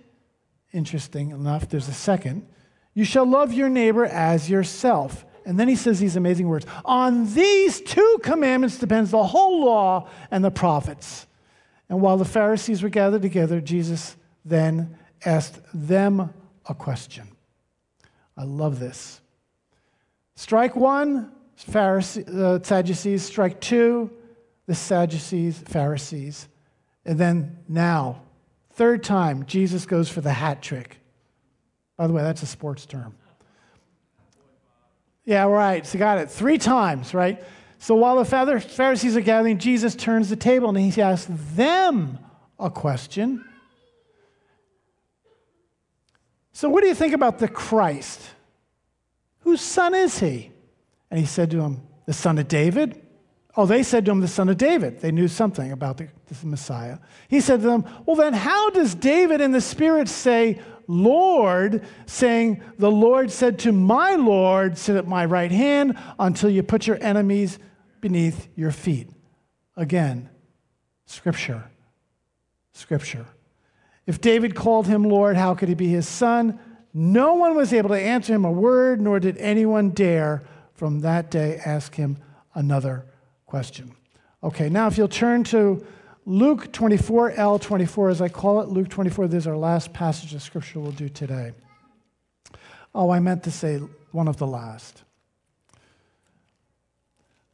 interesting 0.70 1.30
enough, 1.30 1.66
there's 1.70 1.88
a 1.88 1.94
second. 1.94 2.46
You 2.92 3.06
shall 3.06 3.24
love 3.24 3.54
your 3.54 3.70
neighbor 3.70 4.04
as 4.04 4.50
yourself. 4.50 5.24
And 5.46 5.58
then 5.58 5.66
he 5.66 5.76
says 5.76 5.98
these 5.98 6.14
amazing 6.14 6.46
words 6.46 6.66
On 6.84 7.32
these 7.32 7.80
two 7.80 8.18
commandments 8.22 8.76
depends 8.76 9.10
the 9.10 9.24
whole 9.24 9.64
law 9.64 10.10
and 10.30 10.44
the 10.44 10.50
prophets. 10.50 11.26
And 11.88 12.02
while 12.02 12.18
the 12.18 12.26
Pharisees 12.26 12.82
were 12.82 12.90
gathered 12.90 13.22
together, 13.22 13.62
Jesus 13.62 14.14
then 14.44 14.98
asked 15.24 15.58
them 15.72 16.34
a 16.66 16.74
question. 16.74 17.28
I 18.36 18.44
love 18.44 18.78
this. 18.78 19.19
Strike 20.40 20.74
one, 20.74 21.30
Pharisees, 21.54 22.26
uh, 22.26 22.58
Sadducees. 22.62 23.22
Strike 23.22 23.60
two, 23.60 24.10
the 24.64 24.74
Sadducees, 24.74 25.58
Pharisees. 25.66 26.48
And 27.04 27.18
then 27.18 27.58
now, 27.68 28.22
third 28.72 29.04
time, 29.04 29.44
Jesus 29.44 29.84
goes 29.84 30.08
for 30.08 30.22
the 30.22 30.32
hat 30.32 30.62
trick. 30.62 30.98
By 31.98 32.06
the 32.06 32.14
way, 32.14 32.22
that's 32.22 32.42
a 32.42 32.46
sports 32.46 32.86
term. 32.86 33.14
Yeah, 35.26 35.44
right. 35.44 35.86
So 35.86 35.98
got 35.98 36.16
it. 36.16 36.30
Three 36.30 36.56
times, 36.56 37.12
right? 37.12 37.44
So 37.78 37.94
while 37.94 38.16
the 38.16 38.24
Pharisees 38.24 39.18
are 39.18 39.20
gathering, 39.20 39.58
Jesus 39.58 39.94
turns 39.94 40.30
the 40.30 40.36
table 40.36 40.70
and 40.70 40.78
he 40.78 41.02
asks 41.02 41.30
them 41.54 42.18
a 42.58 42.70
question. 42.70 43.44
So, 46.52 46.70
what 46.70 46.80
do 46.80 46.88
you 46.88 46.94
think 46.94 47.12
about 47.12 47.38
the 47.40 47.48
Christ? 47.48 48.22
Whose 49.40 49.60
son 49.60 49.94
is 49.94 50.18
he? 50.18 50.50
And 51.10 51.18
he 51.18 51.26
said 51.26 51.50
to 51.50 51.60
him, 51.60 51.82
The 52.06 52.12
son 52.12 52.38
of 52.38 52.48
David? 52.48 53.00
Oh, 53.56 53.66
they 53.66 53.82
said 53.82 54.04
to 54.04 54.12
him, 54.12 54.20
The 54.20 54.28
son 54.28 54.48
of 54.48 54.56
David. 54.56 55.00
They 55.00 55.10
knew 55.10 55.28
something 55.28 55.72
about 55.72 55.96
the, 55.96 56.08
the 56.28 56.46
Messiah. 56.46 56.98
He 57.28 57.40
said 57.40 57.60
to 57.60 57.66
them, 57.66 57.84
Well, 58.06 58.16
then, 58.16 58.32
how 58.32 58.70
does 58.70 58.94
David 58.94 59.40
in 59.40 59.52
the 59.52 59.60
Spirit 59.60 60.08
say, 60.08 60.60
Lord, 60.86 61.84
saying, 62.06 62.62
The 62.78 62.90
Lord 62.90 63.30
said 63.30 63.58
to 63.60 63.72
my 63.72 64.14
Lord, 64.14 64.78
Sit 64.78 64.96
at 64.96 65.06
my 65.06 65.24
right 65.24 65.50
hand 65.50 65.98
until 66.18 66.50
you 66.50 66.62
put 66.62 66.86
your 66.86 66.98
enemies 67.00 67.58
beneath 68.00 68.48
your 68.56 68.70
feet? 68.70 69.08
Again, 69.76 70.28
Scripture. 71.06 71.64
Scripture. 72.72 73.26
If 74.06 74.20
David 74.20 74.54
called 74.54 74.86
him 74.86 75.04
Lord, 75.04 75.36
how 75.36 75.54
could 75.54 75.68
he 75.68 75.74
be 75.74 75.88
his 75.88 76.08
son? 76.08 76.58
No 76.92 77.34
one 77.34 77.54
was 77.54 77.72
able 77.72 77.90
to 77.90 78.00
answer 78.00 78.34
him 78.34 78.44
a 78.44 78.50
word, 78.50 79.00
nor 79.00 79.20
did 79.20 79.36
anyone 79.38 79.90
dare 79.90 80.42
from 80.74 81.00
that 81.00 81.30
day 81.30 81.60
ask 81.64 81.94
him 81.94 82.16
another 82.54 83.06
question. 83.46 83.94
Okay, 84.42 84.68
now 84.68 84.86
if 84.86 84.96
you'll 84.98 85.08
turn 85.08 85.44
to 85.44 85.84
Luke 86.26 86.72
24, 86.72 87.32
L24, 87.32 88.10
as 88.10 88.22
I 88.22 88.28
call 88.28 88.60
it, 88.60 88.68
Luke 88.68 88.88
24, 88.88 89.28
this 89.28 89.44
is 89.44 89.46
our 89.46 89.56
last 89.56 89.92
passage 89.92 90.34
of 90.34 90.42
scripture 90.42 90.80
we'll 90.80 90.92
do 90.92 91.08
today. 91.08 91.52
Oh, 92.94 93.10
I 93.10 93.20
meant 93.20 93.44
to 93.44 93.50
say 93.50 93.78
one 94.10 94.28
of 94.28 94.38
the 94.38 94.46
last. 94.46 95.04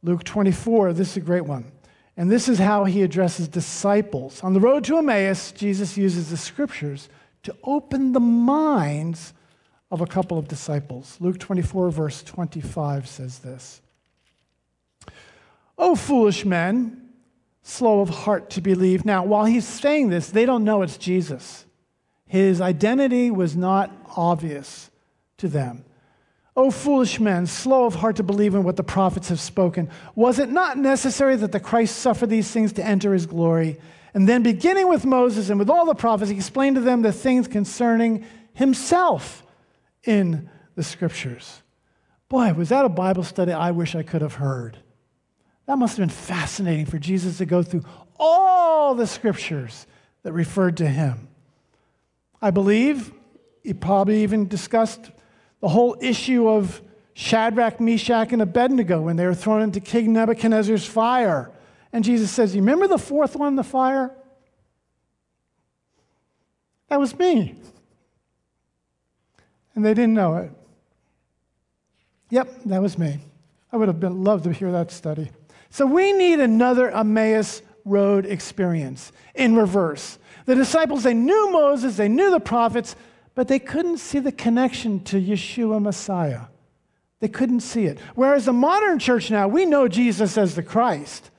Luke 0.03 0.23
24, 0.23 0.93
this 0.93 1.11
is 1.11 1.17
a 1.17 1.21
great 1.21 1.45
one. 1.45 1.71
And 2.15 2.31
this 2.31 2.49
is 2.49 2.57
how 2.57 2.85
he 2.85 3.03
addresses 3.03 3.47
disciples. 3.47 4.41
On 4.43 4.53
the 4.53 4.59
road 4.59 4.83
to 4.85 4.97
Emmaus, 4.97 5.51
Jesus 5.51 5.97
uses 5.97 6.29
the 6.29 6.37
scriptures 6.37 7.09
to 7.47 7.55
open 7.63 8.11
the 8.11 8.19
minds 8.19 9.33
of 9.89 10.01
a 10.01 10.05
couple 10.05 10.37
of 10.37 10.49
disciples. 10.49 11.15
Luke 11.21 11.39
24, 11.39 11.89
verse 11.91 12.21
25 12.21 13.07
says 13.07 13.39
this 13.39 13.81
O 15.77 15.95
foolish 15.95 16.43
men, 16.43 17.09
slow 17.63 18.01
of 18.01 18.09
heart 18.09 18.49
to 18.49 18.59
believe. 18.59 19.05
Now, 19.05 19.23
while 19.23 19.45
he's 19.45 19.65
saying 19.65 20.09
this, 20.09 20.29
they 20.29 20.45
don't 20.45 20.65
know 20.65 20.81
it's 20.81 20.97
Jesus. 20.97 21.65
His 22.25 22.59
identity 22.59 23.31
was 23.31 23.55
not 23.55 23.95
obvious 24.17 24.91
to 25.37 25.47
them. 25.47 25.85
O 26.53 26.69
foolish 26.69 27.17
men, 27.17 27.47
slow 27.47 27.85
of 27.85 27.95
heart 27.95 28.17
to 28.17 28.23
believe 28.23 28.55
in 28.55 28.63
what 28.63 28.75
the 28.75 28.83
prophets 28.83 29.29
have 29.29 29.39
spoken. 29.39 29.89
Was 30.15 30.37
it 30.37 30.49
not 30.49 30.77
necessary 30.77 31.37
that 31.37 31.53
the 31.53 31.61
Christ 31.61 31.95
suffer 31.95 32.27
these 32.27 32.51
things 32.51 32.73
to 32.73 32.83
enter 32.83 33.13
his 33.13 33.25
glory? 33.25 33.77
And 34.17 34.27
then, 34.27 34.41
beginning 34.41 34.89
with 34.89 35.05
Moses 35.05 35.51
and 35.51 35.59
with 35.59 35.69
all 35.69 35.85
the 35.85 35.93
prophets, 35.93 36.31
he 36.31 36.37
explained 36.37 36.75
to 36.75 36.81
them 36.81 37.03
the 37.03 37.11
things 37.11 37.47
concerning 37.47 38.25
himself 38.55 39.43
in 40.05 40.49
the 40.73 40.81
scriptures. 40.81 41.61
Boy, 42.27 42.51
was 42.53 42.69
that 42.69 42.83
a 42.83 42.89
Bible 42.89 43.21
study 43.21 43.51
I 43.51 43.69
wish 43.69 43.93
I 43.93 44.01
could 44.01 44.23
have 44.23 44.33
heard. 44.33 44.79
That 45.67 45.77
must 45.77 45.97
have 45.97 46.01
been 46.07 46.09
fascinating 46.09 46.87
for 46.87 46.97
Jesus 46.97 47.37
to 47.37 47.45
go 47.45 47.61
through 47.61 47.83
all 48.19 48.95
the 48.95 49.05
scriptures 49.05 49.85
that 50.23 50.33
referred 50.33 50.77
to 50.77 50.87
him. 50.87 51.27
I 52.41 52.49
believe 52.49 53.13
he 53.61 53.75
probably 53.75 54.23
even 54.23 54.47
discussed 54.47 55.11
the 55.61 55.69
whole 55.69 55.95
issue 56.01 56.49
of 56.49 56.81
Shadrach, 57.13 57.79
Meshach, 57.79 58.33
and 58.33 58.41
Abednego 58.41 58.99
when 58.99 59.15
they 59.15 59.27
were 59.27 59.35
thrown 59.35 59.61
into 59.61 59.79
King 59.79 60.11
Nebuchadnezzar's 60.11 60.87
fire. 60.87 61.51
And 61.93 62.03
Jesus 62.03 62.31
says, 62.31 62.55
You 62.55 62.61
remember 62.61 62.87
the 62.87 62.97
fourth 62.97 63.35
one, 63.35 63.55
the 63.55 63.63
fire? 63.63 64.11
That 66.89 66.99
was 66.99 67.17
me. 67.17 67.55
And 69.75 69.85
they 69.85 69.93
didn't 69.93 70.13
know 70.13 70.37
it. 70.37 70.51
Yep, 72.29 72.63
that 72.65 72.81
was 72.81 72.97
me. 72.97 73.19
I 73.71 73.77
would 73.77 73.87
have 73.87 73.99
been, 73.99 74.23
loved 74.23 74.45
to 74.45 74.53
hear 74.53 74.71
that 74.71 74.91
study. 74.91 75.29
So 75.69 75.85
we 75.85 76.13
need 76.13 76.39
another 76.39 76.89
Emmaus 76.89 77.61
Road 77.85 78.25
experience 78.25 79.11
in 79.33 79.55
reverse. 79.55 80.19
The 80.45 80.55
disciples, 80.55 81.03
they 81.03 81.13
knew 81.13 81.51
Moses, 81.51 81.95
they 81.95 82.09
knew 82.09 82.31
the 82.31 82.39
prophets, 82.39 82.95
but 83.33 83.47
they 83.47 83.59
couldn't 83.59 83.99
see 83.99 84.19
the 84.19 84.31
connection 84.31 85.03
to 85.05 85.21
Yeshua 85.21 85.81
Messiah. 85.81 86.43
They 87.19 87.27
couldn't 87.27 87.61
see 87.61 87.85
it. 87.85 87.99
Whereas 88.15 88.45
the 88.45 88.53
modern 88.53 88.99
church 88.99 89.31
now, 89.31 89.47
we 89.47 89.65
know 89.65 89.87
Jesus 89.87 90.37
as 90.37 90.55
the 90.55 90.63
Christ, 90.63 91.31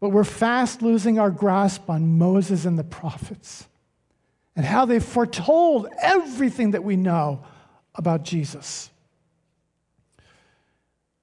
but 0.00 0.08
we're 0.08 0.24
fast 0.24 0.82
losing 0.82 1.18
our 1.18 1.30
grasp 1.30 1.88
on 1.88 2.18
Moses 2.18 2.64
and 2.64 2.78
the 2.78 2.84
prophets 2.84 3.66
and 4.56 4.64
how 4.64 4.84
they 4.84 4.98
foretold 4.98 5.88
everything 6.02 6.72
that 6.72 6.82
we 6.82 6.96
know 6.96 7.44
about 7.94 8.24
Jesus. 8.24 8.90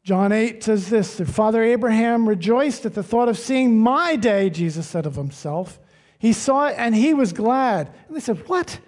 John 0.03 0.31
8 0.31 0.63
says 0.63 0.89
this 0.89 1.17
Their 1.17 1.25
Father 1.25 1.63
Abraham 1.63 2.29
rejoiced 2.29 2.85
at 2.85 2.93
the 2.93 3.03
thought 3.03 3.27
of 3.27 3.37
seeing 3.37 3.77
my 3.77 4.15
day, 4.15 4.49
Jesus 4.49 4.87
said 4.87 5.05
of 5.05 5.15
himself. 5.15 5.79
He 6.19 6.31
saw 6.33 6.67
it 6.67 6.75
and 6.77 6.95
he 6.95 7.13
was 7.13 7.33
glad. 7.33 7.93
And 8.07 8.15
they 8.15 8.21
said, 8.21 8.47
What? 8.47 8.79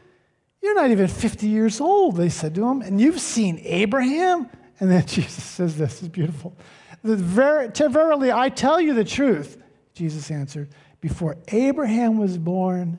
You're 0.62 0.76
not 0.76 0.92
even 0.92 1.08
50 1.08 1.48
years 1.48 1.80
old, 1.80 2.18
they 2.18 2.30
said 2.30 2.56
to 2.56 2.68
him, 2.68 2.82
and 2.82 3.00
you've 3.00 3.22
seen 3.22 3.60
Abraham? 3.64 4.50
And 4.80 4.92
then 4.92 5.06
Jesus 5.08 5.44
says 5.44 5.78
this, 5.78 6.02
is 6.02 6.10
beautiful. 6.10 6.56
verily, 7.04 8.32
I 8.32 8.50
tell 8.50 8.80
you 8.80 8.94
the 8.94 9.04
truth, 9.04 9.62
Jesus 10.00 10.32
answered, 10.32 10.70
before 11.02 11.36
Abraham 11.50 12.18
was 12.18 12.38
born, 12.38 12.98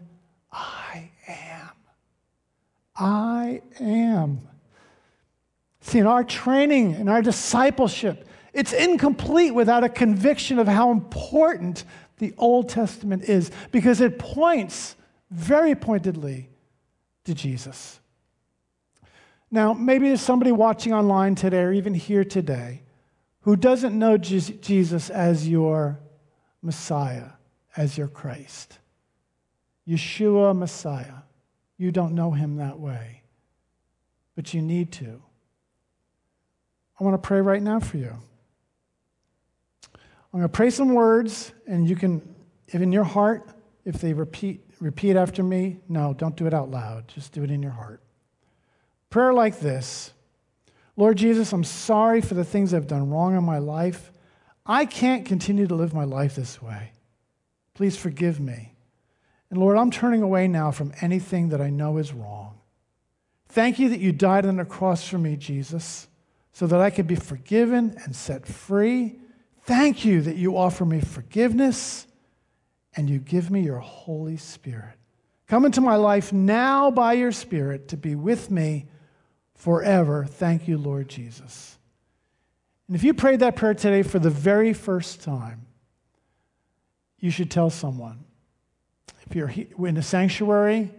I 0.53 1.11
am. 1.27 1.71
I 2.95 3.63
am. 3.81 4.47
See, 5.81 5.99
in 5.99 6.07
our 6.07 6.23
training, 6.23 6.97
in 6.97 7.09
our 7.09 7.23
discipleship, 7.23 8.29
it's 8.53 8.75
incomplete 8.75 9.55
without 9.55 9.83
a 9.83 9.89
conviction 9.89 10.59
of 10.59 10.69
how 10.69 10.91
important 10.91 11.85
the 12.19 12.35
Old 12.37 12.69
Testament 12.69 13.25
is 13.25 13.51
because 13.73 14.03
it 14.03 14.19
points 14.19 14.95
very 15.31 15.75
pointedly 15.75 16.51
to 17.25 17.33
Jesus. 17.33 17.99
Now, 19.51 19.73
maybe 19.73 20.09
there's 20.09 20.21
somebody 20.21 20.53
watching 20.53 20.93
online 20.93 21.35
today 21.35 21.63
or 21.63 21.73
even 21.73 21.95
here 21.95 22.25
today 22.25 22.83
who 23.41 23.57
doesn't 23.57 23.99
know 23.99 24.19
Jesus 24.19 25.09
as 25.09 25.49
your 25.49 25.99
Messiah, 26.63 27.31
as 27.77 27.97
your 27.97 28.09
Christ. 28.09 28.79
Yeshua 29.89 30.57
Messiah. 30.57 31.23
You 31.77 31.93
don't 31.93 32.15
know 32.15 32.31
him 32.31 32.57
that 32.57 32.79
way, 32.79 33.23
but 34.37 34.53
you 34.53 34.63
need 34.63 34.93
to. 34.93 35.23
I 36.99 37.05
want 37.05 37.15
to 37.15 37.27
pray 37.27 37.41
right 37.41 37.63
now 37.63 37.81
for 37.81 37.97
you. 37.97 38.15
I'm 40.33 40.39
going 40.39 40.43
to 40.43 40.49
pray 40.49 40.71
some 40.71 40.95
words, 40.95 41.53
and 41.67 41.89
you 41.89 41.97
can, 41.97 42.35
if 42.69 42.81
in 42.81 42.93
your 42.93 43.05
heart, 43.05 43.49
if 43.85 44.01
they 44.01 44.13
repeat 44.13 44.61
repeat 44.81 45.17
after 45.17 45.43
me? 45.43 45.79
No, 45.89 46.15
don't 46.15 46.37
do 46.37 46.47
it 46.47 46.55
out 46.55 46.71
loud. 46.71 47.07
Just 47.09 47.33
do 47.33 47.45
it 47.45 47.51
in 47.51 47.63
your 47.63 47.73
heart. 47.73 48.01
Prayer 49.11 49.33
like 49.33 49.61
this 49.61 50.13
Lord 50.97 51.17
Jesus, 51.17 51.53
I'm 51.53 51.65
sorry 51.65 52.21
for 52.21 52.35
the 52.35 52.45
things 52.45 52.75
I've 52.75 52.87
done 52.87 53.11
wrong 53.11 53.37
in 53.37 53.45
my 53.45 53.59
life. 53.59 54.13
I 54.67 54.85
can't 54.85 55.25
continue 55.25 55.67
to 55.67 55.75
live 55.75 55.95
my 55.95 56.05
life 56.05 56.37
this 56.37 56.61
way. 56.61 56.93
Please 57.75 57.97
forgive 57.97 58.39
me. 58.41 58.75
And 59.51 59.59
Lord, 59.59 59.77
I'm 59.77 59.91
turning 59.91 60.23
away 60.23 60.47
now 60.49 60.71
from 60.71 60.93
anything 61.01 61.49
that 61.49 61.61
I 61.61 61.71
know 61.71 61.97
is 61.99 62.13
wrong. 62.13 62.59
Thank 63.49 63.79
you 63.79 63.89
that 63.89 64.01
you 64.01 64.13
died 64.13 64.47
on 64.47 64.57
the 64.57 64.65
cross 64.65 65.07
for 65.09 65.19
me, 65.19 65.37
Jesus, 65.37 66.07
so 66.53 66.67
that 66.69 66.81
I 66.81 66.91
could 66.91 67.09
be 67.09 67.17
forgiven 67.17 67.97
and 68.05 68.15
set 68.15 68.47
free. 68.47 69.19
Thank 69.65 70.05
you 70.05 70.21
that 70.23 70.37
you 70.37 70.57
offer 70.57 70.85
me 70.85 71.01
forgiveness 71.01 72.07
and 72.95 73.11
you 73.11 73.19
give 73.19 73.51
me 73.51 73.63
your 73.63 73.79
Holy 73.79 74.37
Spirit. 74.37 74.97
Come 75.49 75.65
into 75.65 75.81
my 75.81 75.97
life 75.97 76.33
now 76.33 76.93
by 76.93 77.15
your 77.15 77.33
Spirit 77.33 77.89
to 77.89 77.97
be 77.97 78.15
with 78.15 78.53
me 78.53 78.87
forever. 79.57 80.25
Thank 80.25 80.69
you, 80.69 80.79
Lord 80.79 81.09
Jesus. 81.09 81.77
And 82.91 82.97
if 82.97 83.05
you 83.05 83.15
prayed 83.15 83.39
that 83.39 83.55
prayer 83.55 83.73
today 83.73 84.03
for 84.03 84.19
the 84.19 84.31
very 84.31 84.73
first 84.73 85.23
time, 85.23 85.65
you 87.21 87.31
should 87.31 87.49
tell 87.49 87.71
someone. 87.71 88.25
If 89.29 89.37
you're 89.37 89.49
in 89.87 89.97
a 89.97 90.03
sanctuary, 90.03 90.91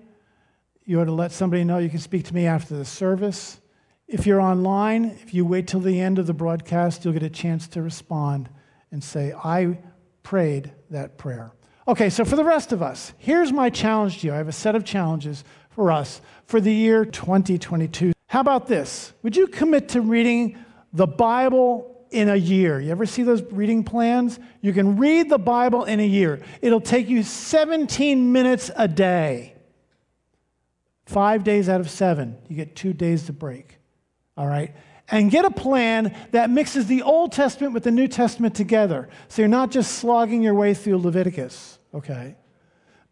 you 0.85 1.01
ought 1.01 1.05
to 1.05 1.11
let 1.11 1.33
somebody 1.33 1.65
know 1.65 1.79
you 1.79 1.89
can 1.89 1.99
speak 1.99 2.23
to 2.27 2.33
me 2.33 2.45
after 2.45 2.77
the 2.77 2.85
service. 2.85 3.59
If 4.07 4.25
you're 4.25 4.39
online, 4.39 5.03
if 5.03 5.33
you 5.33 5.45
wait 5.45 5.67
till 5.67 5.81
the 5.81 5.99
end 5.99 6.17
of 6.17 6.27
the 6.27 6.33
broadcast, 6.33 7.03
you'll 7.03 7.13
get 7.13 7.23
a 7.23 7.29
chance 7.29 7.67
to 7.67 7.81
respond 7.81 8.47
and 8.89 9.03
say, 9.03 9.33
I 9.33 9.77
prayed 10.23 10.71
that 10.91 11.17
prayer. 11.17 11.51
Okay, 11.89 12.09
so 12.09 12.23
for 12.23 12.37
the 12.37 12.45
rest 12.45 12.71
of 12.71 12.81
us, 12.81 13.11
here's 13.17 13.51
my 13.51 13.69
challenge 13.69 14.19
to 14.19 14.27
you. 14.27 14.33
I 14.33 14.37
have 14.37 14.47
a 14.47 14.53
set 14.53 14.77
of 14.77 14.85
challenges 14.85 15.43
for 15.69 15.91
us 15.91 16.21
for 16.45 16.61
the 16.61 16.73
year 16.73 17.03
2022. 17.03 18.13
How 18.27 18.39
about 18.39 18.67
this? 18.67 19.11
Would 19.23 19.35
you 19.35 19.47
commit 19.47 19.89
to 19.89 19.99
reading 19.99 20.57
the 20.93 21.07
Bible 21.07 22.05
in 22.11 22.29
a 22.29 22.35
year? 22.35 22.79
You 22.79 22.91
ever 22.91 23.05
see 23.05 23.23
those 23.23 23.41
reading 23.51 23.83
plans? 23.83 24.39
You 24.61 24.73
can 24.73 24.97
read 24.97 25.29
the 25.29 25.37
Bible 25.37 25.85
in 25.85 25.99
a 25.99 26.05
year. 26.05 26.41
It'll 26.61 26.81
take 26.81 27.09
you 27.09 27.23
17 27.23 28.31
minutes 28.31 28.69
a 28.75 28.87
day. 28.87 29.55
Five 31.05 31.43
days 31.43 31.67
out 31.67 31.81
of 31.81 31.89
seven, 31.89 32.37
you 32.47 32.55
get 32.55 32.75
two 32.75 32.93
days 32.93 33.25
to 33.25 33.33
break. 33.33 33.77
All 34.37 34.47
right? 34.47 34.73
and 35.13 35.29
get 35.29 35.43
a 35.43 35.51
plan 35.51 36.15
that 36.31 36.49
mixes 36.49 36.87
the 36.87 37.01
Old 37.01 37.33
Testament 37.33 37.73
with 37.73 37.83
the 37.83 37.91
New 37.91 38.07
Testament 38.07 38.55
together. 38.55 39.09
So 39.27 39.41
you're 39.41 39.49
not 39.49 39.69
just 39.69 39.97
slogging 39.97 40.41
your 40.41 40.53
way 40.53 40.73
through 40.73 40.99
Leviticus 40.99 41.79
okay? 41.93 42.35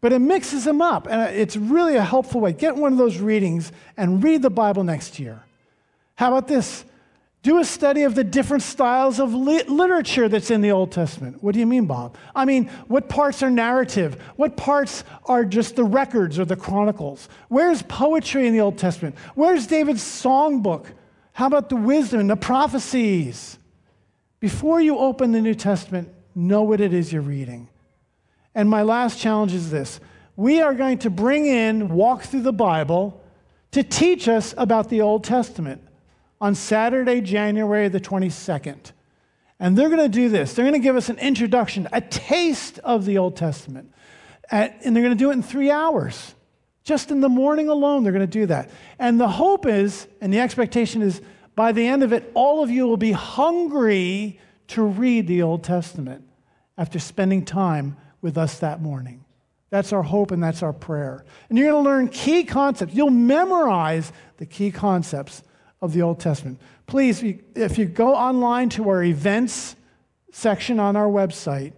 But 0.00 0.12
it 0.12 0.18
mixes 0.18 0.64
them 0.64 0.80
up, 0.80 1.06
and 1.08 1.34
it's 1.34 1.56
really 1.56 1.96
a 1.96 2.04
helpful 2.04 2.40
way. 2.40 2.52
Get 2.52 2.76
one 2.76 2.92
of 2.92 2.98
those 2.98 3.18
readings 3.18 3.70
and 3.96 4.22
read 4.22 4.42
the 4.42 4.50
Bible 4.50 4.82
next 4.82 5.18
year. 5.18 5.42
How 6.14 6.28
about 6.28 6.48
this? 6.48 6.84
Do 7.42 7.58
a 7.58 7.64
study 7.64 8.02
of 8.02 8.14
the 8.14 8.24
different 8.24 8.62
styles 8.62 9.18
of 9.18 9.32
li- 9.32 9.62
literature 9.62 10.28
that's 10.28 10.50
in 10.50 10.60
the 10.60 10.72
Old 10.72 10.92
Testament. 10.92 11.42
What 11.42 11.54
do 11.54 11.60
you 11.60 11.66
mean, 11.66 11.86
Bob? 11.86 12.16
I 12.34 12.44
mean, 12.44 12.68
what 12.86 13.08
parts 13.08 13.42
are 13.42 13.50
narrative? 13.50 14.20
What 14.36 14.58
parts 14.58 15.04
are 15.24 15.46
just 15.46 15.76
the 15.76 15.84
records 15.84 16.38
or 16.38 16.44
the 16.44 16.56
chronicles? 16.56 17.30
Where's 17.48 17.80
poetry 17.82 18.46
in 18.46 18.52
the 18.52 18.60
Old 18.60 18.76
Testament? 18.76 19.16
Where's 19.34 19.66
David's 19.66 20.02
songbook? 20.02 20.86
How 21.32 21.46
about 21.46 21.70
the 21.70 21.76
wisdom 21.76 22.20
and 22.20 22.28
the 22.28 22.36
prophecies? 22.36 23.58
Before 24.38 24.80
you 24.80 24.98
open 24.98 25.32
the 25.32 25.40
New 25.40 25.54
Testament, 25.54 26.10
know 26.34 26.62
what 26.62 26.80
it 26.82 26.92
is 26.92 27.10
you're 27.10 27.22
reading. 27.22 27.68
And 28.54 28.68
my 28.68 28.82
last 28.82 29.18
challenge 29.18 29.54
is 29.54 29.70
this 29.70 30.00
we 30.36 30.60
are 30.60 30.74
going 30.74 30.98
to 30.98 31.10
bring 31.10 31.46
in, 31.46 31.88
walk 31.88 32.22
through 32.22 32.42
the 32.42 32.52
Bible 32.52 33.22
to 33.70 33.82
teach 33.82 34.28
us 34.28 34.54
about 34.58 34.90
the 34.90 35.00
Old 35.00 35.24
Testament 35.24 35.82
on 36.40 36.54
Saturday, 36.54 37.20
January 37.20 37.88
the 37.88 38.00
22nd. 38.00 38.92
And 39.58 39.76
they're 39.76 39.90
going 39.90 40.00
to 40.00 40.08
do 40.08 40.30
this. 40.30 40.54
They're 40.54 40.64
going 40.64 40.80
to 40.80 40.84
give 40.84 40.96
us 40.96 41.10
an 41.10 41.18
introduction, 41.18 41.86
a 41.92 42.00
taste 42.00 42.78
of 42.78 43.04
the 43.04 43.18
Old 43.18 43.36
Testament. 43.36 43.92
And 44.50 44.96
they're 44.96 45.02
going 45.02 45.16
to 45.16 45.22
do 45.22 45.30
it 45.30 45.34
in 45.34 45.42
three 45.42 45.70
hours. 45.70 46.34
Just 46.82 47.10
in 47.10 47.20
the 47.20 47.28
morning 47.28 47.68
alone, 47.68 48.02
they're 48.02 48.12
going 48.12 48.20
to 48.20 48.26
do 48.26 48.46
that. 48.46 48.70
And 48.98 49.20
the 49.20 49.28
hope 49.28 49.66
is, 49.66 50.08
and 50.20 50.32
the 50.32 50.40
expectation 50.40 51.02
is, 51.02 51.20
by 51.54 51.72
the 51.72 51.86
end 51.86 52.02
of 52.02 52.12
it, 52.12 52.30
all 52.34 52.62
of 52.62 52.70
you 52.70 52.86
will 52.86 52.96
be 52.96 53.12
hungry 53.12 54.40
to 54.68 54.82
read 54.82 55.26
the 55.26 55.42
Old 55.42 55.62
Testament 55.62 56.24
after 56.78 56.98
spending 56.98 57.44
time 57.44 57.96
with 58.22 58.38
us 58.38 58.58
that 58.60 58.80
morning. 58.80 59.24
That's 59.68 59.92
our 59.92 60.02
hope 60.02 60.30
and 60.30 60.42
that's 60.42 60.62
our 60.62 60.72
prayer. 60.72 61.24
And 61.48 61.58
you're 61.58 61.70
going 61.70 61.84
to 61.84 61.88
learn 61.88 62.08
key 62.08 62.44
concepts. 62.44 62.94
You'll 62.94 63.10
memorize 63.10 64.10
the 64.38 64.46
key 64.46 64.70
concepts 64.70 65.42
of 65.82 65.92
the 65.92 66.02
Old 66.02 66.20
Testament. 66.20 66.60
Please, 66.86 67.22
if 67.54 67.78
you 67.78 67.86
go 67.86 68.14
online 68.14 68.68
to 68.70 68.88
our 68.88 69.02
events 69.02 69.76
section 70.32 70.78
on 70.78 70.96
our 70.96 71.08
website, 71.08 71.72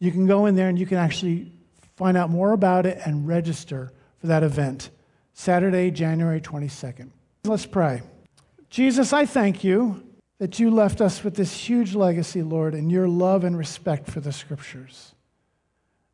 you 0.00 0.10
can 0.10 0.26
go 0.26 0.46
in 0.46 0.54
there 0.54 0.68
and 0.68 0.78
you 0.78 0.86
can 0.86 0.98
actually 0.98 1.52
find 1.96 2.16
out 2.16 2.30
more 2.30 2.52
about 2.52 2.86
it 2.86 2.98
and 3.04 3.26
register 3.26 3.92
for 4.18 4.26
that 4.28 4.42
event, 4.42 4.90
Saturday, 5.32 5.90
January 5.90 6.40
22nd. 6.40 7.10
Let's 7.44 7.66
pray. 7.66 8.02
Jesus, 8.70 9.12
I 9.12 9.26
thank 9.26 9.64
you 9.64 10.04
that 10.38 10.58
you 10.60 10.70
left 10.70 11.00
us 11.00 11.24
with 11.24 11.34
this 11.34 11.52
huge 11.52 11.94
legacy, 11.94 12.42
Lord, 12.42 12.74
in 12.74 12.90
your 12.90 13.08
love 13.08 13.42
and 13.44 13.56
respect 13.56 14.08
for 14.08 14.20
the 14.20 14.32
scriptures. 14.32 15.14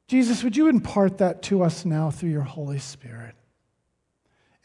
Jesus, 0.08 0.42
would 0.44 0.56
you 0.56 0.68
impart 0.68 1.18
that 1.18 1.42
to 1.42 1.62
us 1.62 1.84
now 1.84 2.10
through 2.10 2.30
your 2.30 2.42
Holy 2.42 2.78
Spirit? 2.78 3.34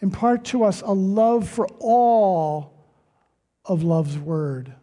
Impart 0.01 0.45
to 0.45 0.63
us 0.63 0.81
a 0.81 0.91
love 0.91 1.47
for 1.47 1.67
all 1.79 2.85
of 3.65 3.83
love's 3.83 4.17
word 4.17 4.73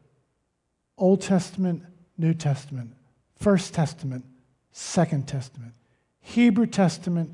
Old 0.98 1.20
Testament, 1.20 1.82
New 2.16 2.32
Testament, 2.32 2.94
First 3.38 3.74
Testament, 3.74 4.24
Second 4.72 5.28
Testament, 5.28 5.74
Hebrew 6.20 6.66
Testament, 6.66 7.32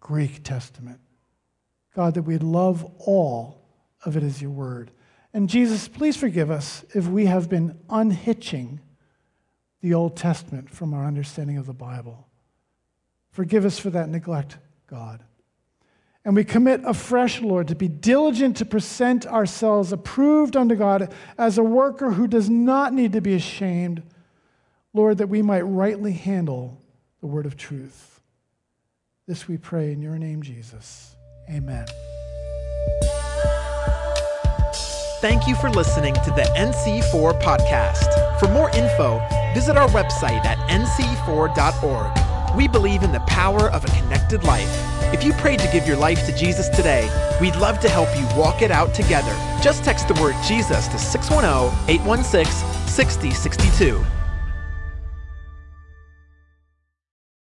Greek 0.00 0.42
Testament. 0.42 0.98
God, 1.94 2.14
that 2.14 2.22
we'd 2.22 2.42
love 2.42 2.90
all 2.98 3.62
of 4.04 4.16
it 4.16 4.22
as 4.22 4.40
your 4.40 4.50
word. 4.50 4.90
And 5.34 5.48
Jesus, 5.48 5.88
please 5.88 6.16
forgive 6.16 6.50
us 6.50 6.84
if 6.94 7.06
we 7.06 7.26
have 7.26 7.48
been 7.48 7.78
unhitching 7.90 8.80
the 9.82 9.94
Old 9.94 10.16
Testament 10.16 10.70
from 10.70 10.94
our 10.94 11.04
understanding 11.04 11.58
of 11.58 11.66
the 11.66 11.72
Bible. 11.72 12.28
Forgive 13.30 13.64
us 13.64 13.78
for 13.78 13.90
that 13.90 14.08
neglect, 14.08 14.58
God. 14.86 15.22
And 16.24 16.36
we 16.36 16.44
commit 16.44 16.82
afresh, 16.84 17.40
Lord, 17.40 17.68
to 17.68 17.74
be 17.74 17.88
diligent 17.88 18.56
to 18.58 18.64
present 18.64 19.26
ourselves 19.26 19.92
approved 19.92 20.56
unto 20.56 20.76
God 20.76 21.12
as 21.36 21.58
a 21.58 21.64
worker 21.64 22.12
who 22.12 22.28
does 22.28 22.48
not 22.48 22.94
need 22.94 23.12
to 23.14 23.20
be 23.20 23.34
ashamed, 23.34 24.02
Lord, 24.94 25.18
that 25.18 25.28
we 25.28 25.42
might 25.42 25.62
rightly 25.62 26.12
handle 26.12 26.80
the 27.20 27.26
word 27.26 27.44
of 27.46 27.56
truth. 27.56 28.20
This 29.26 29.48
we 29.48 29.56
pray 29.56 29.92
in 29.92 30.00
your 30.00 30.18
name, 30.18 30.42
Jesus. 30.42 31.16
Amen. 31.50 31.86
Thank 35.20 35.46
you 35.46 35.54
for 35.56 35.70
listening 35.70 36.14
to 36.14 36.30
the 36.30 36.42
NC4 36.56 37.40
podcast. 37.40 38.40
For 38.40 38.48
more 38.48 38.70
info, 38.70 39.20
visit 39.54 39.76
our 39.76 39.88
website 39.90 40.44
at 40.44 40.58
nc4.org. 40.68 42.56
We 42.56 42.66
believe 42.68 43.02
in 43.02 43.12
the 43.12 43.20
power 43.20 43.70
of 43.70 43.84
a 43.84 43.88
connected 43.88 44.42
life. 44.44 44.91
If 45.12 45.22
you 45.22 45.34
prayed 45.34 45.58
to 45.60 45.68
give 45.68 45.86
your 45.86 45.98
life 45.98 46.24
to 46.26 46.34
Jesus 46.34 46.70
today, 46.70 47.08
we'd 47.40 47.56
love 47.56 47.78
to 47.80 47.88
help 47.88 48.08
you 48.16 48.26
walk 48.36 48.62
it 48.62 48.70
out 48.70 48.94
together. 48.94 49.32
Just 49.62 49.84
text 49.84 50.08
the 50.08 50.14
word 50.14 50.34
Jesus 50.46 50.88
to 50.88 50.98
610 50.98 51.78
816 51.88 52.88
6062. 52.88 54.21